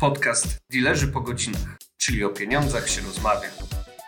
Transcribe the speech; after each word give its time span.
Podcast 0.00 0.58
Dilerzy 0.70 1.08
po 1.08 1.20
godzinach, 1.20 1.78
czyli 1.96 2.24
o 2.24 2.28
pieniądzach 2.28 2.88
się 2.88 3.00
rozmawia. 3.02 3.48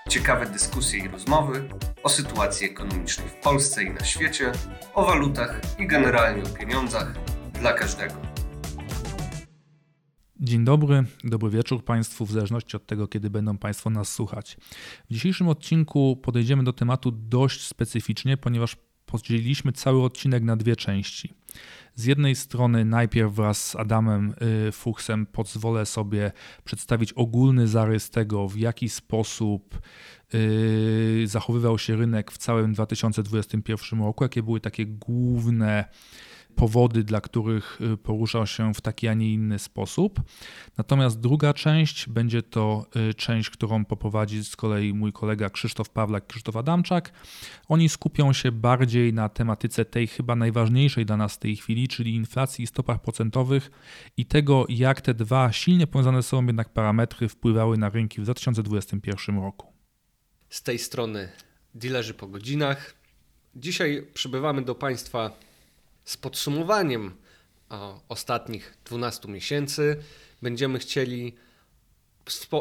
Ciekawe 0.09 0.47
dyskusje 0.47 0.99
i 0.99 1.09
rozmowy 1.09 1.69
o 2.03 2.09
sytuacji 2.09 2.67
ekonomicznej 2.67 3.29
w 3.29 3.35
Polsce 3.35 3.85
i 3.85 3.91
na 3.91 4.05
świecie, 4.05 4.53
o 4.95 5.07
walutach 5.07 5.61
i 5.79 5.87
generalnie 5.87 6.43
o 6.43 6.47
pieniądzach 6.47 7.15
dla 7.61 7.73
każdego. 7.73 8.15
Dzień 10.41 10.65
dobry, 10.65 11.05
dobry 11.25 11.51
wieczór 11.51 11.85
Państwu, 11.85 12.27
w 12.27 12.33
zależności 12.33 12.77
od 12.77 12.87
tego, 12.87 13.09
kiedy 13.09 13.31
będą 13.31 13.59
Państwo 13.59 13.91
nas 13.91 14.13
słuchać. 14.13 14.57
W 15.11 15.13
dzisiejszym 15.13 15.49
odcinku 15.49 16.17
podejdziemy 16.17 16.65
do 16.65 16.73
tematu 16.73 17.11
dość 17.11 17.67
specyficznie, 17.67 18.37
ponieważ 18.37 18.77
podzieliliśmy 19.07 19.73
cały 19.73 20.03
odcinek 20.03 20.43
na 20.43 20.57
dwie 20.57 20.77
części. 20.77 21.38
Z 21.95 22.05
jednej 22.05 22.37
strony, 22.37 22.85
najpierw 22.85 23.35
wraz 23.35 23.67
z 23.67 23.77
Adamem 23.77 24.35
y, 24.69 24.73
Fuchsem 24.73 25.27
pozwolę 25.27 25.87
sobie 25.87 26.33
przedstawić 26.65 27.13
ogólny 27.13 27.69
zarys 27.69 28.11
tego, 28.11 28.49
w 28.49 28.57
jaki 28.57 28.89
sposób 28.89 29.81
y, 30.35 31.25
zachowywał 31.27 31.79
się 31.79 31.97
rynek 31.97 32.31
w 32.31 32.39
całym 32.39 32.73
2021 32.73 34.01
roku, 34.01 34.25
jakie 34.25 34.43
były 34.43 34.61
takie 34.61 34.87
główne 34.87 35.85
powody, 36.59 37.05
dla 37.05 37.21
których 37.21 37.79
y, 37.81 37.97
poruszał 37.97 38.47
się 38.47 38.75
w 38.75 38.81
taki, 38.81 39.09
a 39.09 39.15
nie 39.15 39.33
inny 39.33 39.59
sposób. 39.59 40.21
Natomiast 40.79 41.21
druga 41.21 41.55
część 41.55 42.09
będzie 42.09 42.43
to 42.43 42.87
y, 43.11 43.15
część, 43.15 43.51
którą 43.51 43.85
poprowadzi 43.85 44.45
z 44.45 44.57
kolei 44.57 44.95
mój 44.95 45.13
kolega 45.13 45.51
Krzysztof 45.51 45.91
Pawlak, 45.91 46.27
Krzysztof 46.27 46.57
Adamczak. 46.57 47.13
Oni 47.69 47.89
skupią 47.89 48.33
się 48.33 48.53
bardziej 48.53 49.13
na 49.13 49.29
tematyce 49.29 49.85
tej 49.85 50.07
chyba 50.07 50.37
najważniejszej 50.37 51.07
dla 51.07 51.17
nas 51.17 51.35
w 51.35 51.39
tej 51.39 51.57
chwili, 51.57 51.89
czyli 51.89 52.15
inflacji 52.15 52.63
i 52.63 52.67
stopach 52.67 53.03
procentowych 53.03 53.71
i 54.17 54.27
tego, 54.27 54.67
jak 54.69 55.01
te 55.01 55.15
dwa 55.15 55.53
silnie 55.53 55.87
powiązane 55.87 56.23
sobą 56.23 56.47
jednak 56.47 56.73
parametry 56.73 57.29
wpływały 57.29 57.79
na 57.79 57.89
rynki 57.89 58.21
w 58.21 58.25
2021 58.25 59.39
roku. 59.39 59.73
Z 60.49 60.63
tej 60.63 60.79
strony 60.79 61.29
dilerzy 61.75 62.15
po 62.15 62.27
godzinach. 62.27 62.95
Dzisiaj 63.57 64.07
przybywamy 64.15 64.63
do 64.63 64.75
Państwa 64.75 65.48
z 66.09 66.17
podsumowaniem 66.17 67.15
ostatnich 68.09 68.75
12 68.85 69.29
miesięcy. 69.29 69.97
Będziemy 70.43 70.79
chcieli 70.79 71.35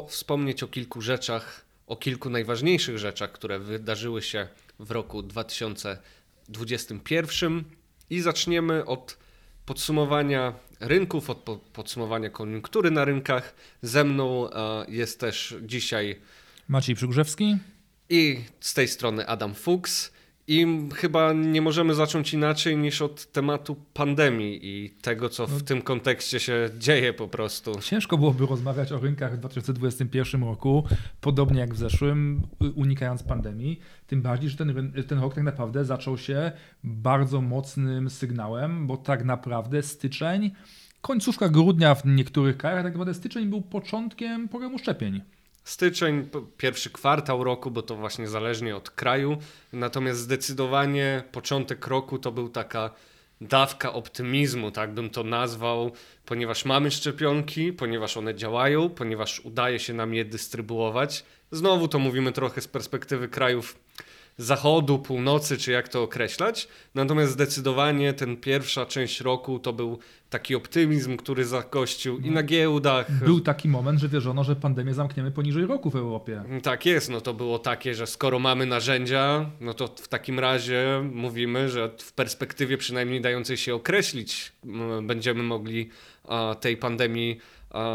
wspomnieć 0.07 0.63
o 0.63 0.67
kilku 0.67 1.01
rzeczach, 1.01 1.65
o 1.87 1.95
kilku 1.95 2.29
najważniejszych 2.29 2.97
rzeczach, 2.97 3.31
które 3.31 3.59
wydarzyły 3.59 4.21
się 4.21 4.47
w 4.79 4.91
roku 4.91 5.23
2021 5.23 7.63
i 8.09 8.21
zaczniemy 8.21 8.85
od 8.85 9.17
podsumowania 9.65 10.53
rynków, 10.79 11.29
od 11.29 11.37
podsumowania 11.73 12.29
koniunktury 12.29 12.91
na 12.91 13.05
rynkach. 13.05 13.55
Ze 13.81 14.03
mną 14.03 14.49
jest 14.87 15.19
też 15.19 15.55
dzisiaj 15.61 16.19
Maciej 16.67 16.95
Przygrzewski 16.95 17.57
i 18.09 18.41
z 18.59 18.73
tej 18.73 18.87
strony 18.87 19.27
Adam 19.27 19.55
Fuchs. 19.55 20.11
I 20.49 20.65
chyba 20.95 21.33
nie 21.33 21.61
możemy 21.61 21.95
zacząć 21.95 22.33
inaczej 22.33 22.77
niż 22.77 23.01
od 23.01 23.31
tematu 23.31 23.75
pandemii 23.93 24.59
i 24.63 24.89
tego, 24.89 25.29
co 25.29 25.47
w 25.47 25.53
no. 25.53 25.59
tym 25.59 25.81
kontekście 25.81 26.39
się 26.39 26.69
dzieje 26.77 27.13
po 27.13 27.27
prostu. 27.27 27.79
Ciężko 27.81 28.17
byłoby 28.17 28.45
rozmawiać 28.45 28.91
o 28.91 28.99
rynkach 28.99 29.35
w 29.35 29.37
2021 29.37 30.43
roku, 30.43 30.83
podobnie 31.21 31.59
jak 31.59 31.73
w 31.73 31.77
zeszłym, 31.77 32.47
unikając 32.75 33.23
pandemii. 33.23 33.79
Tym 34.07 34.21
bardziej, 34.21 34.49
że 34.49 34.57
ten, 34.57 34.93
ten 35.07 35.19
rok 35.19 35.35
tak 35.35 35.43
naprawdę 35.43 35.85
zaczął 35.85 36.17
się 36.17 36.51
bardzo 36.83 37.41
mocnym 37.41 38.09
sygnałem, 38.09 38.87
bo 38.87 38.97
tak 38.97 39.25
naprawdę 39.25 39.83
styczeń, 39.83 40.51
końcówka 41.01 41.49
grudnia 41.49 41.95
w 41.95 42.05
niektórych 42.05 42.57
krajach, 42.57 42.83
tak 42.83 42.93
naprawdę 42.93 43.13
styczeń 43.13 43.49
był 43.49 43.61
początkiem 43.61 44.49
programu 44.49 44.79
szczepień 44.79 45.21
styczeń, 45.70 46.30
pierwszy 46.58 46.89
kwartał 46.89 47.44
roku, 47.44 47.72
bo 47.72 47.82
to 47.82 47.95
właśnie 47.95 48.28
zależnie 48.28 48.76
od 48.76 48.89
kraju. 48.89 49.38
Natomiast 49.73 50.20
zdecydowanie 50.20 51.23
początek 51.32 51.88
roku 51.88 52.20
to 52.20 52.32
był 52.32 52.50
taka 52.50 52.89
dawka 53.42 53.94
optymizmu, 53.94 54.72
tak 54.72 54.94
bym 54.94 55.10
to 55.10 55.23
nazwał, 55.23 55.92
ponieważ 56.26 56.66
mamy 56.66 56.92
szczepionki, 56.92 57.73
ponieważ 57.73 58.17
one 58.17 58.36
działają, 58.36 58.89
ponieważ 58.89 59.39
udaje 59.39 59.80
się 59.80 59.94
nam 59.94 60.14
je 60.14 60.26
dystrybuować. 60.26 61.23
Znowu 61.52 61.88
to 61.88 61.99
mówimy 61.99 62.32
trochę 62.32 62.61
z 62.61 62.67
perspektywy 62.67 63.28
krajów 63.28 63.80
zachodu, 64.37 64.99
północy, 64.99 65.58
czy 65.58 65.71
jak 65.71 65.89
to 65.89 66.03
określać. 66.03 66.67
Natomiast 66.95 67.31
zdecydowanie 67.31 68.14
ten 68.14 68.37
pierwsza 68.37 68.86
część 68.86 69.21
roku 69.21 69.59
to 69.59 69.73
był 69.73 69.99
taki 70.30 70.55
optymizm, 70.55 71.17
który 71.17 71.45
zakościł 71.45 72.17
i 72.17 72.31
na 72.31 72.43
giełdach. 72.43 73.11
Był 73.11 73.39
taki 73.39 73.70
moment, 73.70 73.99
że 73.99 74.09
wierzono, 74.09 74.43
że 74.43 74.55
pandemię 74.55 74.93
zamkniemy 74.93 75.31
poniżej 75.31 75.65
roku 75.65 75.89
w 75.89 75.95
Europie. 75.95 76.43
Tak 76.64 76.86
jest, 76.86 77.09
no 77.09 77.21
to 77.21 77.33
było 77.33 77.59
takie, 77.59 77.95
że 77.95 78.08
skoro 78.08 78.39
mamy 78.39 78.65
narzędzia, 78.65 79.49
no 79.61 79.73
to 79.73 79.87
w 79.87 80.08
takim 80.08 80.39
razie 80.39 81.09
mówimy, 81.14 81.69
że 81.69 81.92
w 81.98 82.14
perspektywie 82.14 82.77
przynajmniej 82.77 83.21
dającej 83.21 83.58
się 83.58 83.75
określić, 83.75 84.52
będziemy 85.04 85.43
mogli 85.43 85.89
tej 86.59 86.77
pandemii 86.77 87.39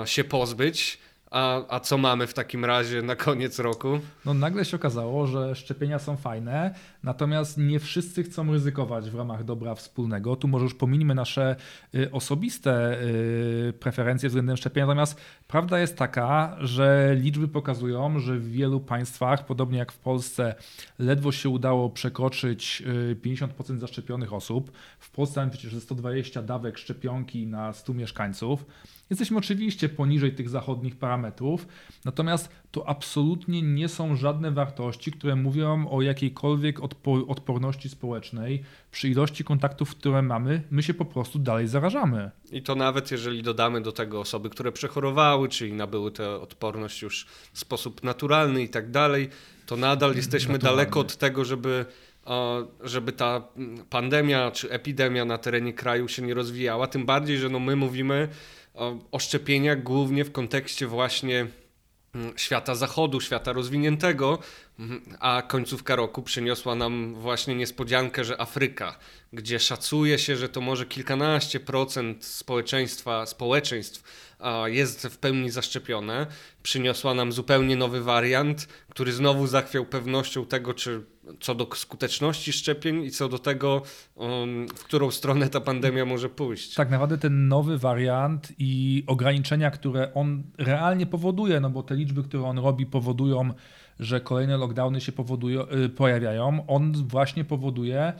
się 0.04 0.24
pozbyć. 0.24 0.98
A, 1.32 1.62
a 1.68 1.80
co 1.80 1.98
mamy 1.98 2.26
w 2.26 2.34
takim 2.34 2.64
razie 2.64 3.02
na 3.02 3.16
koniec 3.16 3.58
roku? 3.58 3.98
No 4.24 4.34
nagle 4.34 4.64
się 4.64 4.76
okazało, 4.76 5.26
że 5.26 5.54
szczepienia 5.54 5.98
są 5.98 6.16
fajne, 6.16 6.74
natomiast 7.02 7.58
nie 7.58 7.80
wszyscy 7.80 8.22
chcą 8.22 8.52
ryzykować 8.52 9.10
w 9.10 9.14
ramach 9.14 9.44
dobra 9.44 9.74
wspólnego. 9.74 10.36
Tu 10.36 10.48
może 10.48 10.64
już 10.64 10.74
pominimy 10.74 11.14
nasze 11.14 11.56
y, 11.94 12.10
osobiste 12.10 13.02
y, 13.02 13.72
preferencje 13.80 14.28
względem 14.28 14.56
szczepienia, 14.56 14.86
natomiast 14.86 15.20
prawda 15.48 15.78
jest 15.78 15.96
taka, 15.96 16.56
że 16.60 17.16
liczby 17.18 17.48
pokazują, 17.48 18.18
że 18.18 18.38
w 18.38 18.50
wielu 18.50 18.80
państwach, 18.80 19.46
podobnie 19.46 19.78
jak 19.78 19.92
w 19.92 19.98
Polsce, 19.98 20.54
ledwo 20.98 21.32
się 21.32 21.48
udało 21.48 21.90
przekroczyć 21.90 22.82
50% 23.24 23.76
y, 23.76 23.78
zaszczepionych 23.78 24.32
osób. 24.32 24.72
W 24.98 25.10
Polsce 25.10 25.40
mamy 25.40 25.52
przecież 25.52 25.82
120 25.82 26.42
dawek 26.42 26.78
szczepionki 26.78 27.46
na 27.46 27.72
100 27.72 27.94
mieszkańców. 27.94 28.64
Jesteśmy 29.12 29.38
oczywiście 29.38 29.88
poniżej 29.88 30.34
tych 30.34 30.48
zachodnich 30.48 30.96
parametrów, 30.96 31.66
natomiast 32.04 32.48
to 32.70 32.88
absolutnie 32.88 33.62
nie 33.62 33.88
są 33.88 34.16
żadne 34.16 34.50
wartości, 34.50 35.12
które 35.12 35.36
mówią 35.36 35.88
o 35.88 36.02
jakiejkolwiek 36.02 36.78
odporności 37.28 37.88
społecznej. 37.88 38.62
Przy 38.90 39.08
ilości 39.08 39.44
kontaktów, 39.44 39.90
które 39.90 40.22
mamy, 40.22 40.62
my 40.70 40.82
się 40.82 40.94
po 40.94 41.04
prostu 41.04 41.38
dalej 41.38 41.68
zarażamy. 41.68 42.30
I 42.52 42.62
to 42.62 42.74
nawet 42.74 43.10
jeżeli 43.10 43.42
dodamy 43.42 43.80
do 43.80 43.92
tego 43.92 44.20
osoby, 44.20 44.50
które 44.50 44.72
przechorowały, 44.72 45.48
czyli 45.48 45.72
nabyły 45.72 46.10
tę 46.10 46.40
odporność 46.40 47.02
już 47.02 47.26
w 47.52 47.58
sposób 47.58 48.02
naturalny 48.02 48.62
i 48.62 48.68
tak 48.68 48.90
dalej, 48.90 49.28
to 49.66 49.76
nadal 49.76 50.16
jesteśmy 50.16 50.52
Naturalnie. 50.52 50.76
daleko 50.76 51.00
od 51.00 51.16
tego, 51.16 51.44
żeby 51.44 51.84
żeby 52.84 53.12
ta 53.12 53.42
pandemia 53.90 54.50
czy 54.50 54.70
epidemia 54.70 55.24
na 55.24 55.38
terenie 55.38 55.72
kraju 55.72 56.08
się 56.08 56.22
nie 56.22 56.34
rozwijała. 56.34 56.86
Tym 56.86 57.06
bardziej, 57.06 57.38
że 57.38 57.48
no 57.48 57.60
my 57.60 57.76
mówimy 57.76 58.28
o, 58.74 59.18
szczepieniach 59.18 59.82
głównie 59.82 60.24
w 60.24 60.32
kontekście 60.32 60.86
właśnie 60.86 61.46
mm, 62.14 62.32
świata 62.36 62.74
zachodu, 62.74 63.20
świata 63.20 63.52
rozwiniętego, 63.52 64.38
a 65.20 65.42
końcówka 65.42 65.96
roku 65.96 66.22
przyniosła 66.22 66.74
nam 66.74 67.14
właśnie 67.14 67.54
niespodziankę, 67.54 68.24
że 68.24 68.40
Afryka, 68.40 68.98
gdzie 69.32 69.58
szacuje 69.58 70.18
się, 70.18 70.36
że 70.36 70.48
to 70.48 70.60
może 70.60 70.86
kilkanaście 70.86 71.60
procent 71.60 72.24
społeczeństwa, 72.24 73.26
społeczeństw 73.26 74.02
jest 74.66 75.06
w 75.06 75.18
pełni 75.18 75.50
zaszczepione, 75.50 76.26
przyniosła 76.62 77.14
nam 77.14 77.32
zupełnie 77.32 77.76
nowy 77.76 78.00
wariant, 78.00 78.68
który 78.88 79.12
znowu 79.12 79.46
zachwiał 79.46 79.86
pewnością 79.86 80.46
tego, 80.46 80.74
czy 80.74 81.04
co 81.40 81.54
do 81.54 81.68
skuteczności 81.74 82.52
szczepień 82.52 83.04
i 83.04 83.10
co 83.10 83.28
do 83.28 83.38
tego, 83.38 83.82
um, 84.14 84.68
w 84.68 84.84
którą 84.84 85.10
stronę 85.10 85.48
ta 85.48 85.60
pandemia 85.60 86.04
może 86.04 86.28
pójść. 86.28 86.74
Tak 86.74 86.90
naprawdę 86.90 87.18
ten 87.18 87.48
nowy 87.48 87.78
wariant 87.78 88.52
i 88.58 89.04
ograniczenia, 89.06 89.70
które 89.70 90.14
on 90.14 90.42
realnie 90.58 91.06
powoduje, 91.06 91.60
no 91.60 91.70
bo 91.70 91.82
te 91.82 91.94
liczby, 91.94 92.22
które 92.22 92.44
on 92.44 92.58
robi, 92.58 92.86
powodują, 92.86 93.54
że 94.02 94.20
kolejne 94.20 94.56
lockdowny 94.56 95.00
się 95.00 95.12
powodują, 95.12 95.66
y, 95.68 95.88
pojawiają. 95.88 96.66
On 96.66 96.92
właśnie 96.92 97.44
powoduje, 97.44 98.12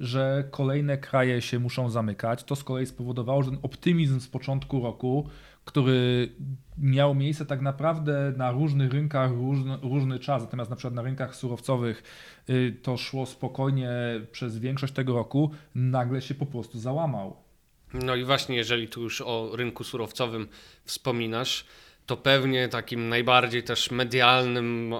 że 0.00 0.44
kolejne 0.50 0.98
kraje 0.98 1.42
się 1.42 1.58
muszą 1.58 1.90
zamykać. 1.90 2.44
To 2.44 2.56
z 2.56 2.64
kolei 2.64 2.86
spowodowało, 2.86 3.42
że 3.42 3.50
ten 3.50 3.60
optymizm 3.62 4.20
z 4.20 4.28
początku 4.28 4.82
roku 4.82 5.28
który 5.64 6.32
miał 6.78 7.14
miejsce 7.14 7.46
tak 7.46 7.60
naprawdę 7.60 8.32
na 8.36 8.50
różnych 8.50 8.92
rynkach 8.92 9.30
różny, 9.30 9.78
różny 9.82 10.18
czas, 10.18 10.42
natomiast 10.42 10.70
na 10.70 10.76
przykład 10.76 10.94
na 10.94 11.02
rynkach 11.02 11.36
surowcowych 11.36 12.02
y, 12.50 12.76
to 12.82 12.96
szło 12.96 13.26
spokojnie 13.26 13.90
przez 14.32 14.58
większość 14.58 14.92
tego 14.92 15.14
roku, 15.14 15.50
nagle 15.74 16.22
się 16.22 16.34
po 16.34 16.46
prostu 16.46 16.78
załamał. 16.78 17.36
No 17.94 18.14
i 18.14 18.24
właśnie, 18.24 18.56
jeżeli 18.56 18.88
tu 18.88 19.02
już 19.02 19.20
o 19.20 19.50
rynku 19.56 19.84
surowcowym 19.84 20.48
wspominasz, 20.84 21.64
to 22.10 22.16
pewnie 22.16 22.68
takim 22.68 23.08
najbardziej 23.08 23.62
też 23.62 23.90
medialnym, 23.90 24.94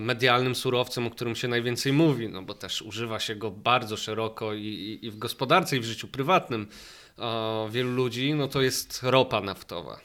medialnym 0.00 0.54
surowcem, 0.54 1.06
o 1.06 1.10
którym 1.10 1.36
się 1.36 1.48
najwięcej 1.48 1.92
mówi, 1.92 2.28
no 2.28 2.42
bo 2.42 2.54
też 2.54 2.82
używa 2.82 3.20
się 3.20 3.34
go 3.36 3.50
bardzo 3.50 3.96
szeroko 3.96 4.54
i, 4.54 4.98
i 5.02 5.10
w 5.10 5.18
gospodarce, 5.18 5.76
i 5.76 5.80
w 5.80 5.84
życiu 5.84 6.08
prywatnym 6.08 6.66
wielu 7.70 7.90
ludzi, 7.90 8.34
no 8.34 8.48
to 8.48 8.62
jest 8.62 9.02
ropa 9.02 9.40
naftowa. 9.40 10.00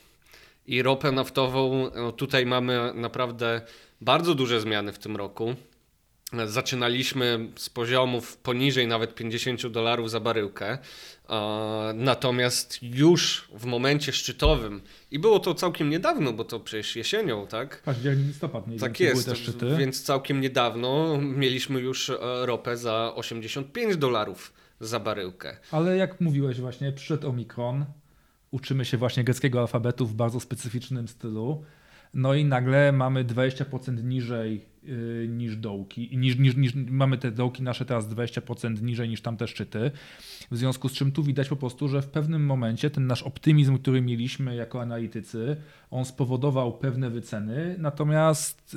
i 0.68 0.81
ropę 0.81 1.12
naftową. 1.12 1.92
Tutaj 2.18 2.45
mamy 2.45 2.92
naprawdę 2.94 3.62
bardzo 4.01 4.36
duże 4.36 4.62
zmiany 4.62 4.94
w 4.94 5.00
tym 5.00 5.16
roku. 5.16 5.56
Zaczynaliśmy 6.45 7.50
z 7.56 7.69
poziomów 7.69 8.38
poniżej 8.38 8.88
nawet 8.88 9.16
50 9.16 9.68
dolarów 9.68 10.12
za 10.12 10.19
baryłkę, 10.19 10.77
natomiast 11.94 12.83
już 12.83 13.50
w 13.57 13.66
momencie 13.66 14.13
szczytowym, 14.13 14.81
i 15.12 15.19
było 15.19 15.39
to 15.39 15.54
całkiem 15.54 15.89
niedawno, 15.89 16.33
bo 16.33 16.44
to 16.44 16.60
przecież 16.60 16.95
jesienią, 16.95 17.48
tak? 17.48 17.81
Październik, 17.81 18.27
listopad, 18.27 18.68
nie 18.68 18.80
Tak 18.80 19.00
jest, 19.00 19.30
więc 19.77 20.04
całkiem 20.04 20.42
niedawno 20.42 21.18
mieliśmy 21.22 21.80
już 21.80 22.10
e, 22.10 22.16
ropę 22.45 22.77
za 22.77 23.12
85 23.16 23.98
dolarów 23.98 24.54
za 24.80 25.00
baryłkę. 25.00 25.57
Ale 25.72 25.98
jak 25.98 26.22
mówiłeś 26.22 26.60
właśnie, 26.60 26.92
przyszedł 26.92 27.30
Omikron, 27.30 27.86
uczymy 28.51 28.86
się 28.86 28.98
właśnie 28.98 29.24
greckiego 29.24 29.62
alfabetu 29.62 30.06
w 30.06 30.13
bardzo 30.13 30.39
specyficznym 30.39 31.07
stylu, 31.07 31.63
no 32.13 32.33
i 32.33 32.45
nagle 32.45 32.92
mamy 32.92 33.25
20% 33.25 34.04
niżej 34.04 34.66
niż 35.28 35.58
dołki, 35.58 36.18
niż, 36.18 36.38
niż, 36.38 36.56
niż 36.56 36.74
mamy 36.76 37.18
te 37.18 37.32
dołki 37.32 37.64
nasze 37.64 37.86
teraz 37.86 38.10
20% 38.10 38.82
niżej 38.82 39.10
niż 39.10 39.22
tamte 39.22 39.48
szczyty. 39.48 39.92
W 40.52 40.58
związku 40.58 40.90
z 40.90 40.94
czym 40.94 41.12
tu 41.12 41.24
widać 41.24 41.48
po 41.48 41.56
prostu, 41.56 41.88
że 41.88 42.02
w 42.02 42.08
pewnym 42.08 42.46
momencie 42.46 42.90
ten 42.90 43.08
nasz 43.08 43.24
optymizm, 43.24 43.78
który 43.78 44.02
mieliśmy 44.02 44.56
jako 44.56 44.82
analitycy, 44.82 45.58
on 45.92 46.06
spowodował 46.06 46.78
pewne 46.78 47.10
wyceny, 47.10 47.76
natomiast 47.80 48.74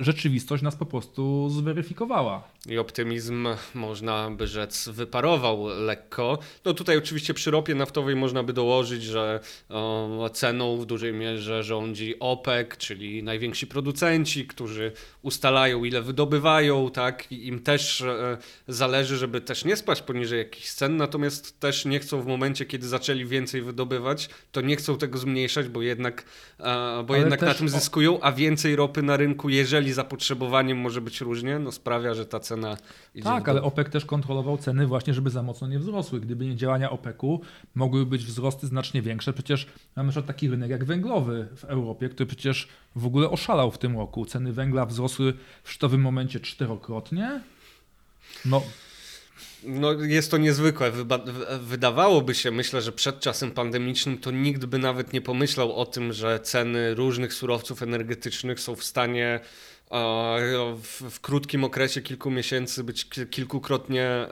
y, 0.00 0.04
rzeczywistość 0.04 0.62
nas 0.62 0.76
po 0.76 0.86
prostu 0.86 1.48
zweryfikowała. 1.50 2.48
I 2.68 2.78
optymizm, 2.78 3.48
można 3.74 4.30
by 4.30 4.46
rzec, 4.46 4.88
wyparował 4.88 5.66
lekko. 5.66 6.38
No 6.64 6.74
tutaj 6.74 6.98
oczywiście 6.98 7.34
przy 7.34 7.50
ropie 7.50 7.74
naftowej 7.74 8.16
można 8.16 8.42
by 8.42 8.52
dołożyć, 8.52 9.02
że 9.02 9.40
o, 9.68 10.30
ceną 10.32 10.76
w 10.76 10.86
dużej 10.86 11.12
mierze 11.12 11.62
rządzi 11.62 12.18
OPEC, 12.20 12.76
czyli 12.78 13.22
najwięksi 13.22 13.66
producenci, 13.66 14.46
którzy 14.46 14.92
ustalają 15.22 15.51
ile 15.84 16.02
wydobywają, 16.02 16.90
tak, 16.90 17.32
i 17.32 17.46
im 17.46 17.60
też 17.60 18.00
e, 18.00 18.38
zależy, 18.68 19.16
żeby 19.16 19.40
też 19.40 19.64
nie 19.64 19.76
spać 19.76 20.02
poniżej 20.02 20.38
jakichś 20.38 20.72
cen, 20.72 20.96
natomiast 20.96 21.60
też 21.60 21.84
nie 21.84 21.98
chcą 21.98 22.22
w 22.22 22.26
momencie, 22.26 22.66
kiedy 22.66 22.88
zaczęli 22.88 23.24
więcej 23.24 23.62
wydobywać, 23.62 24.28
to 24.52 24.60
nie 24.60 24.76
chcą 24.76 24.98
tego 24.98 25.18
zmniejszać, 25.18 25.68
bo 25.68 25.82
jednak 25.82 26.24
bo 27.06 27.16
jednak 27.16 27.40
na 27.40 27.54
tym 27.54 27.68
zyskują, 27.68 28.20
a 28.20 28.32
więcej 28.32 28.76
ropy 28.76 29.02
na 29.02 29.16
rynku, 29.16 29.48
jeżeli 29.48 29.92
zapotrzebowaniem 29.92 30.78
może 30.78 31.00
być 31.00 31.20
różnie, 31.20 31.58
no 31.58 31.72
sprawia, 31.72 32.14
że 32.14 32.26
ta 32.26 32.40
cena 32.40 32.76
idzie 33.14 33.24
Tak, 33.24 33.48
ale 33.48 33.62
OPEC 33.62 33.90
też 33.90 34.04
kontrolował 34.04 34.58
ceny 34.58 34.86
właśnie, 34.86 35.14
żeby 35.14 35.30
za 35.30 35.42
mocno 35.42 35.68
nie 35.68 35.78
wzrosły. 35.78 36.20
Gdyby 36.20 36.46
nie 36.46 36.56
działania 36.56 36.90
OPEC-u, 36.90 37.40
mogłyby 37.74 38.06
być 38.06 38.24
wzrosty 38.24 38.66
znacznie 38.66 39.02
większe. 39.02 39.32
Przecież 39.32 39.66
mamy 39.96 40.06
na 40.06 40.10
przykład 40.10 40.26
taki 40.26 40.50
rynek 40.50 40.70
jak 40.70 40.84
węglowy 40.84 41.48
w 41.56 41.64
Europie, 41.64 42.08
który 42.08 42.26
przecież 42.26 42.68
w 42.96 43.06
ogóle 43.06 43.30
oszalał 43.30 43.70
w 43.70 43.78
tym 43.78 43.96
roku. 43.96 44.26
Ceny 44.26 44.52
węgla 44.52 44.86
wzrosły 44.86 45.34
w 45.64 45.72
sztowym 45.72 46.00
momencie 46.00 46.40
czterokrotnie. 46.40 47.40
No, 48.44 48.62
no, 49.64 49.92
jest 49.92 50.30
to 50.30 50.38
niezwykłe. 50.38 50.92
Wydawałoby 51.60 52.34
się, 52.34 52.50
myślę, 52.50 52.82
że 52.82 52.92
przed 52.92 53.20
czasem 53.20 53.50
pandemicznym 53.50 54.18
to 54.18 54.30
nikt 54.30 54.64
by 54.64 54.78
nawet 54.78 55.12
nie 55.12 55.20
pomyślał 55.20 55.76
o 55.76 55.86
tym, 55.86 56.12
że 56.12 56.40
ceny 56.40 56.94
różnych 56.94 57.34
surowców 57.34 57.82
energetycznych 57.82 58.60
są 58.60 58.76
w 58.76 58.84
stanie 58.84 59.40
w, 61.10 61.20
krótkim 61.20 61.64
okresie 61.64 62.02
kilku 62.02 62.30
miesięcy 62.30 62.84
być 62.84 63.08
kilkukrotnie 63.30 64.02
e, 64.02 64.28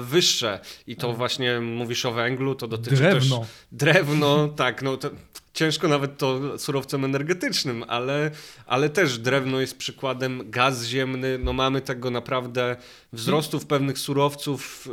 wyższe. 0.00 0.60
I 0.86 0.96
to 0.96 1.06
mhm. 1.06 1.16
właśnie 1.18 1.60
mówisz 1.60 2.06
o 2.06 2.12
węglu, 2.12 2.54
to 2.54 2.68
dotyczy 2.68 2.96
drewno. 2.96 3.38
też 3.38 3.48
drewno, 3.72 4.48
tak, 4.48 4.82
no 4.82 4.96
to 4.96 5.10
ciężko 5.56 5.88
nawet 5.88 6.18
to 6.18 6.58
surowcem 6.58 7.04
energetycznym, 7.04 7.84
ale, 7.88 8.30
ale 8.66 8.88
też 8.88 9.18
drewno 9.18 9.60
jest 9.60 9.78
przykładem, 9.78 10.50
gaz 10.50 10.84
ziemny, 10.84 11.38
no 11.38 11.52
mamy 11.52 11.80
tego 11.80 12.10
naprawdę 12.10 12.76
wzrostów 13.16 13.66
pewnych 13.66 13.98
surowców, 13.98 14.88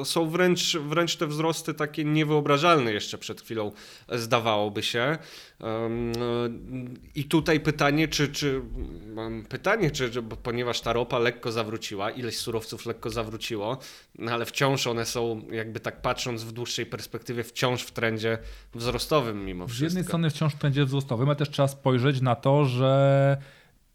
e, 0.00 0.04
są 0.04 0.30
wręcz, 0.30 0.76
wręcz 0.76 1.16
te 1.16 1.26
wzrosty 1.26 1.74
takie 1.74 2.04
niewyobrażalne 2.04 2.92
jeszcze 2.92 3.18
przed 3.18 3.40
chwilą, 3.40 3.72
zdawałoby 4.08 4.82
się. 4.82 5.18
I 7.14 7.24
tutaj 7.24 7.60
pytanie, 7.60 8.08
czy, 8.08 8.28
czy 8.28 8.62
mam 9.14 9.44
pytanie, 9.44 9.90
czy, 9.90 10.10
czy 10.10 10.22
ponieważ 10.22 10.80
ta 10.80 10.92
ropa 10.92 11.18
lekko 11.18 11.52
zawróciła, 11.52 12.10
ileś 12.10 12.38
surowców 12.38 12.86
lekko 12.86 13.10
zawróciło, 13.10 13.78
no 14.18 14.32
ale 14.32 14.46
wciąż 14.46 14.86
one 14.86 15.06
są, 15.06 15.42
jakby 15.50 15.80
tak 15.80 16.02
patrząc 16.02 16.44
w 16.44 16.52
dłuższej 16.52 16.86
perspektywie, 16.86 17.44
wciąż 17.44 17.82
w 17.82 17.90
trendzie 17.90 18.38
wzrostowym 18.74 19.44
mimo 19.44 19.66
wszystko. 19.66 19.80
Z 19.80 19.92
jednej 19.92 20.04
strony 20.04 20.30
wciąż 20.30 20.54
w 20.54 20.58
trendzie 20.58 20.84
wzrostowym, 20.84 21.28
ale 21.28 21.36
też 21.36 21.50
trzeba 21.50 21.68
spojrzeć 21.68 22.20
na 22.20 22.34
to, 22.34 22.64
że 22.64 23.36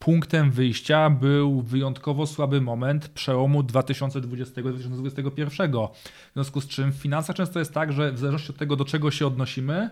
punktem 0.06 0.52
wyjścia 0.52 1.10
był 1.10 1.62
wyjątkowo 1.62 2.28
słaby 2.28 2.62
moment 2.62 3.08
przełomu 3.08 3.62
2020-2021. 3.62 5.88
W 6.30 6.34
związku 6.34 6.62
z 6.62 6.68
czym 6.68 6.92
w 6.92 6.96
finansach 6.96 7.36
często 7.36 7.60
jest 7.60 7.74
tak, 7.74 7.94
że 7.94 8.12
w 8.12 8.20
zależności 8.20 8.52
od 8.52 8.58
tego, 8.58 8.76
do 8.76 8.86
czego 8.86 9.12
się 9.12 9.28
odnosimy, 9.28 9.90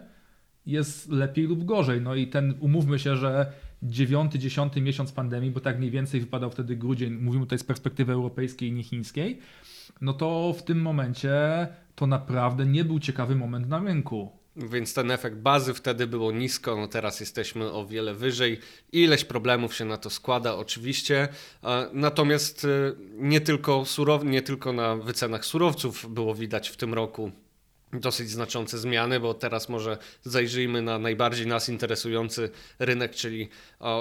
jest 0.65 1.09
lepiej 1.09 1.47
lub 1.47 1.65
gorzej. 1.65 2.01
No 2.01 2.15
i 2.15 2.27
ten, 2.27 2.53
umówmy 2.59 2.99
się, 2.99 3.15
że 3.15 3.51
dziewiąty, 3.83 4.39
dziesiąty 4.39 4.81
miesiąc 4.81 5.11
pandemii, 5.11 5.51
bo 5.51 5.59
tak 5.59 5.79
mniej 5.79 5.91
więcej 5.91 6.19
wypadał 6.19 6.51
wtedy 6.51 6.75
grudzień, 6.75 7.13
mówimy 7.13 7.45
tutaj 7.45 7.59
z 7.59 7.63
perspektywy 7.63 8.13
europejskiej, 8.13 8.71
nie 8.71 8.83
chińskiej, 8.83 9.39
no 10.01 10.13
to 10.13 10.53
w 10.57 10.63
tym 10.63 10.81
momencie 10.81 11.67
to 11.95 12.07
naprawdę 12.07 12.65
nie 12.65 12.85
był 12.85 12.99
ciekawy 12.99 13.35
moment 13.35 13.69
na 13.69 13.79
rynku. 13.79 14.42
Więc 14.55 14.93
ten 14.93 15.11
efekt 15.11 15.37
bazy 15.37 15.73
wtedy 15.73 16.07
było 16.07 16.31
nisko, 16.31 16.75
no 16.75 16.87
teraz 16.87 17.19
jesteśmy 17.19 17.71
o 17.71 17.85
wiele 17.85 18.13
wyżej. 18.13 18.59
Ileś 18.91 19.25
problemów 19.25 19.75
się 19.75 19.85
na 19.85 19.97
to 19.97 20.09
składa, 20.09 20.55
oczywiście. 20.55 21.27
Natomiast 21.93 22.65
y, 22.65 22.95
nie 23.13 23.41
tylko, 23.41 23.85
surow, 23.85 24.23
nie 24.23 24.41
tylko 24.41 24.73
na 24.73 24.95
wycenach 24.95 25.45
surowców 25.45 26.13
było 26.13 26.35
widać 26.35 26.69
w 26.69 26.77
tym 26.77 26.93
roku 26.93 27.31
dosyć 27.99 28.29
znaczące 28.29 28.77
zmiany, 28.77 29.19
bo 29.19 29.33
teraz 29.33 29.69
może 29.69 29.97
zajrzyjmy 30.23 30.81
na 30.81 30.99
najbardziej 30.99 31.47
nas 31.47 31.69
interesujący 31.69 32.49
rynek, 32.79 33.15
czyli 33.15 33.49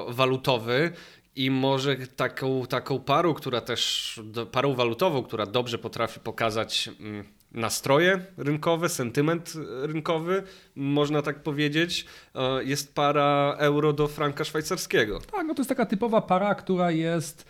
walutowy. 0.08 0.92
I 1.36 1.50
może 1.50 1.96
taką, 1.96 2.66
taką 2.66 3.00
parą, 3.00 3.34
która 3.34 3.60
też, 3.60 4.20
parą 4.52 4.74
walutową, 4.74 5.22
która 5.22 5.46
dobrze 5.46 5.78
potrafi 5.78 6.20
pokazać 6.20 6.90
mm, 7.00 7.24
nastroje 7.54 8.26
rynkowe, 8.36 8.88
sentyment 8.88 9.52
rynkowy, 9.82 10.42
można 10.76 11.22
tak 11.22 11.42
powiedzieć, 11.42 12.06
e, 12.34 12.64
jest 12.64 12.94
para 12.94 13.56
euro 13.58 13.92
do 13.92 14.08
franka 14.08 14.44
szwajcarskiego. 14.44 15.20
Tak, 15.20 15.46
no 15.46 15.54
to 15.54 15.60
jest 15.60 15.68
taka 15.68 15.86
typowa 15.86 16.20
para, 16.20 16.54
która 16.54 16.90
jest 16.90 17.46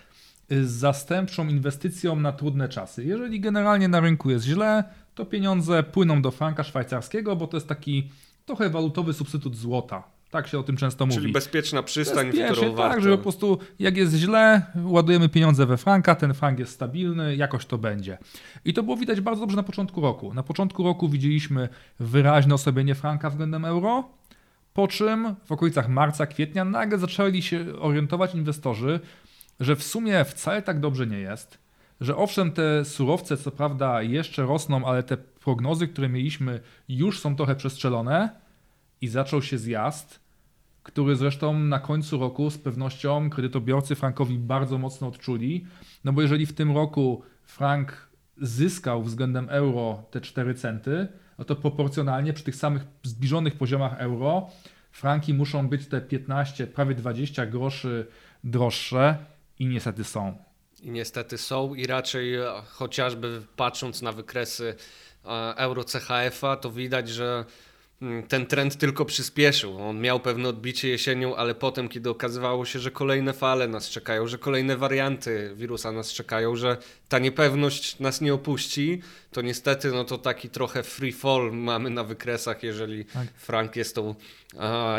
y, 0.52 0.66
zastępczą 0.66 1.48
inwestycją 1.48 2.16
na 2.16 2.32
trudne 2.32 2.68
czasy. 2.68 3.04
Jeżeli 3.04 3.40
generalnie 3.40 3.88
na 3.88 4.00
rynku 4.00 4.30
jest 4.30 4.44
źle, 4.44 4.84
to 5.14 5.26
pieniądze 5.26 5.82
płyną 5.82 6.22
do 6.22 6.30
franka 6.30 6.64
szwajcarskiego, 6.64 7.36
bo 7.36 7.46
to 7.46 7.56
jest 7.56 7.68
taki 7.68 8.10
trochę 8.46 8.70
walutowy 8.70 9.12
substytut 9.12 9.56
złota. 9.56 10.02
Tak 10.32 10.48
się 10.48 10.58
o 10.58 10.62
tym 10.62 10.76
często 10.76 11.06
mówi. 11.06 11.20
Czyli 11.20 11.32
bezpieczna 11.32 11.82
przystań, 11.82 12.26
Bezpiecznie, 12.26 12.48
w 12.48 12.52
którą 12.52 12.68
tak, 12.68 12.76
warto... 12.76 13.00
że 13.00 13.16
po 13.16 13.22
prostu 13.22 13.58
jak 13.78 13.96
jest 13.96 14.14
źle, 14.14 14.62
ładujemy 14.84 15.28
pieniądze 15.28 15.66
we 15.66 15.76
franka, 15.76 16.14
ten 16.14 16.34
frank 16.34 16.58
jest 16.58 16.72
stabilny, 16.72 17.36
jakoś 17.36 17.66
to 17.66 17.78
będzie. 17.78 18.18
I 18.64 18.74
to 18.74 18.82
było 18.82 18.96
widać 18.96 19.20
bardzo 19.20 19.40
dobrze 19.40 19.56
na 19.56 19.62
początku 19.62 20.00
roku. 20.00 20.34
Na 20.34 20.42
początku 20.42 20.84
roku 20.84 21.08
widzieliśmy 21.08 21.68
wyraźne 22.00 22.54
osłabienie 22.54 22.94
franka 22.94 23.30
względem 23.30 23.64
euro, 23.64 24.08
po 24.74 24.88
czym 24.88 25.34
w 25.44 25.52
okolicach 25.52 25.88
marca, 25.88 26.26
kwietnia 26.26 26.64
nagle 26.64 26.98
zaczęli 26.98 27.42
się 27.42 27.64
orientować 27.80 28.34
inwestorzy, 28.34 29.00
że 29.60 29.76
w 29.76 29.82
sumie 29.82 30.24
wcale 30.24 30.62
tak 30.62 30.80
dobrze 30.80 31.06
nie 31.06 31.18
jest, 31.18 31.58
że 32.00 32.16
owszem, 32.16 32.52
te 32.52 32.84
surowce 32.84 33.36
co 33.36 33.50
prawda 33.50 34.02
jeszcze 34.02 34.42
rosną, 34.42 34.86
ale 34.86 35.02
te 35.02 35.16
prognozy, 35.16 35.88
które 35.88 36.08
mieliśmy, 36.08 36.60
już 36.88 37.20
są 37.20 37.36
trochę 37.36 37.56
przestrzelone 37.56 38.30
i 39.00 39.08
zaczął 39.08 39.42
się 39.42 39.58
zjazd, 39.58 40.21
który 40.82 41.16
zresztą 41.16 41.58
na 41.58 41.78
końcu 41.78 42.18
roku 42.18 42.50
z 42.50 42.58
pewnością 42.58 43.30
kredytobiorcy 43.30 43.94
frankowi 43.94 44.38
bardzo 44.38 44.78
mocno 44.78 45.08
odczuli. 45.08 45.66
No 46.04 46.12
bo 46.12 46.22
jeżeli 46.22 46.46
w 46.46 46.52
tym 46.52 46.74
roku 46.74 47.22
frank 47.44 48.08
zyskał 48.40 49.02
względem 49.02 49.48
euro 49.50 50.04
te 50.10 50.20
4 50.20 50.54
centy, 50.54 51.08
no 51.38 51.44
to 51.44 51.56
proporcjonalnie 51.56 52.32
przy 52.32 52.44
tych 52.44 52.56
samych 52.56 52.82
zbliżonych 53.02 53.54
poziomach 53.54 54.00
euro 54.00 54.50
franki 54.92 55.34
muszą 55.34 55.68
być 55.68 55.86
te 55.86 56.00
15, 56.00 56.66
prawie 56.66 56.94
20 56.94 57.46
groszy 57.46 58.06
droższe 58.44 59.16
i 59.58 59.66
niestety 59.66 60.04
są. 60.04 60.38
I 60.82 60.90
niestety 60.90 61.38
są 61.38 61.74
i 61.74 61.86
raczej 61.86 62.34
e, 62.34 62.46
chociażby 62.66 63.42
patrząc 63.56 64.02
na 64.02 64.12
wykresy 64.12 64.74
e, 65.24 65.28
euro 65.56 65.84
CHF-a, 65.84 66.56
to 66.56 66.70
widać, 66.70 67.08
że 67.08 67.44
ten 68.28 68.46
trend 68.46 68.76
tylko 68.76 69.04
przyspieszył. 69.04 69.82
On 69.82 70.00
miał 70.00 70.20
pewne 70.20 70.48
odbicie 70.48 70.88
jesienią, 70.88 71.36
ale 71.36 71.54
potem, 71.54 71.88
kiedy 71.88 72.10
okazywało 72.10 72.64
się, 72.64 72.78
że 72.78 72.90
kolejne 72.90 73.32
fale 73.32 73.68
nas 73.68 73.88
czekają, 73.88 74.26
że 74.26 74.38
kolejne 74.38 74.76
warianty 74.76 75.52
wirusa 75.56 75.92
nas 75.92 76.12
czekają, 76.12 76.56
że 76.56 76.76
ta 77.08 77.18
niepewność 77.18 77.98
nas 77.98 78.20
nie 78.20 78.34
opuści, 78.34 79.02
to 79.30 79.42
niestety 79.42 79.90
no 79.90 80.04
to 80.04 80.18
taki 80.18 80.48
trochę 80.48 80.82
free 80.82 81.12
fall 81.12 81.52
mamy 81.52 81.90
na 81.90 82.04
wykresach, 82.04 82.62
jeżeli 82.62 83.04
tak. 83.04 83.28
Frank 83.34 83.76
jest 83.76 83.94
tą, 83.94 84.14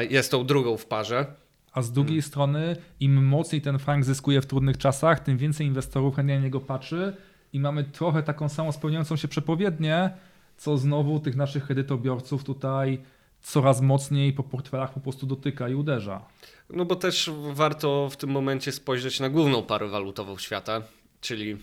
jest 0.10 0.32
tą 0.32 0.46
drugą 0.46 0.78
w 0.78 0.86
parze. 0.86 1.26
A 1.74 1.82
z 1.82 1.92
drugiej 1.92 2.22
hmm. 2.22 2.30
strony, 2.30 2.76
im 3.00 3.26
mocniej 3.26 3.62
ten 3.62 3.80
frank 3.80 4.06
zyskuje 4.06 4.42
w 4.42 4.46
trudnych 4.46 4.78
czasach, 4.78 5.20
tym 5.20 5.38
więcej 5.38 5.68
inwestorów 5.68 6.16
chętnie 6.16 6.36
na 6.36 6.44
niego 6.44 6.60
patrzy 6.60 7.16
i 7.54 7.60
mamy 7.60 7.84
trochę 7.84 8.24
taką 8.24 8.50
samą 8.50 8.72
spełniającą 8.72 9.16
się 9.16 9.28
przepowiednię, 9.28 10.10
co 10.58 10.78
znowu 10.78 11.20
tych 11.20 11.36
naszych 11.36 11.66
kredytobiorców 11.66 12.44
tutaj 12.44 13.02
coraz 13.42 13.82
mocniej 13.82 14.34
po 14.34 14.44
portfelach 14.44 14.94
po 14.94 15.00
prostu 15.00 15.26
dotyka 15.26 15.70
i 15.70 15.76
uderza. 15.76 16.26
No 16.70 16.86
bo 16.86 16.96
też 16.96 17.32
warto 17.54 18.10
w 18.10 18.18
tym 18.18 18.30
momencie 18.30 18.72
spojrzeć 18.72 19.20
na 19.20 19.30
główną 19.30 19.64
parę 19.64 19.88
walutową 19.88 20.38
świata, 20.38 20.82
czyli 21.22 21.58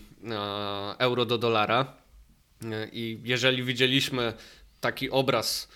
euro 0.97 1.25
do 1.25 1.37
dolara. 1.37 1.93
I 2.91 3.19
jeżeli 3.23 3.63
widzieliśmy 3.63 4.33
taki 4.81 5.09
obraz 5.09 5.67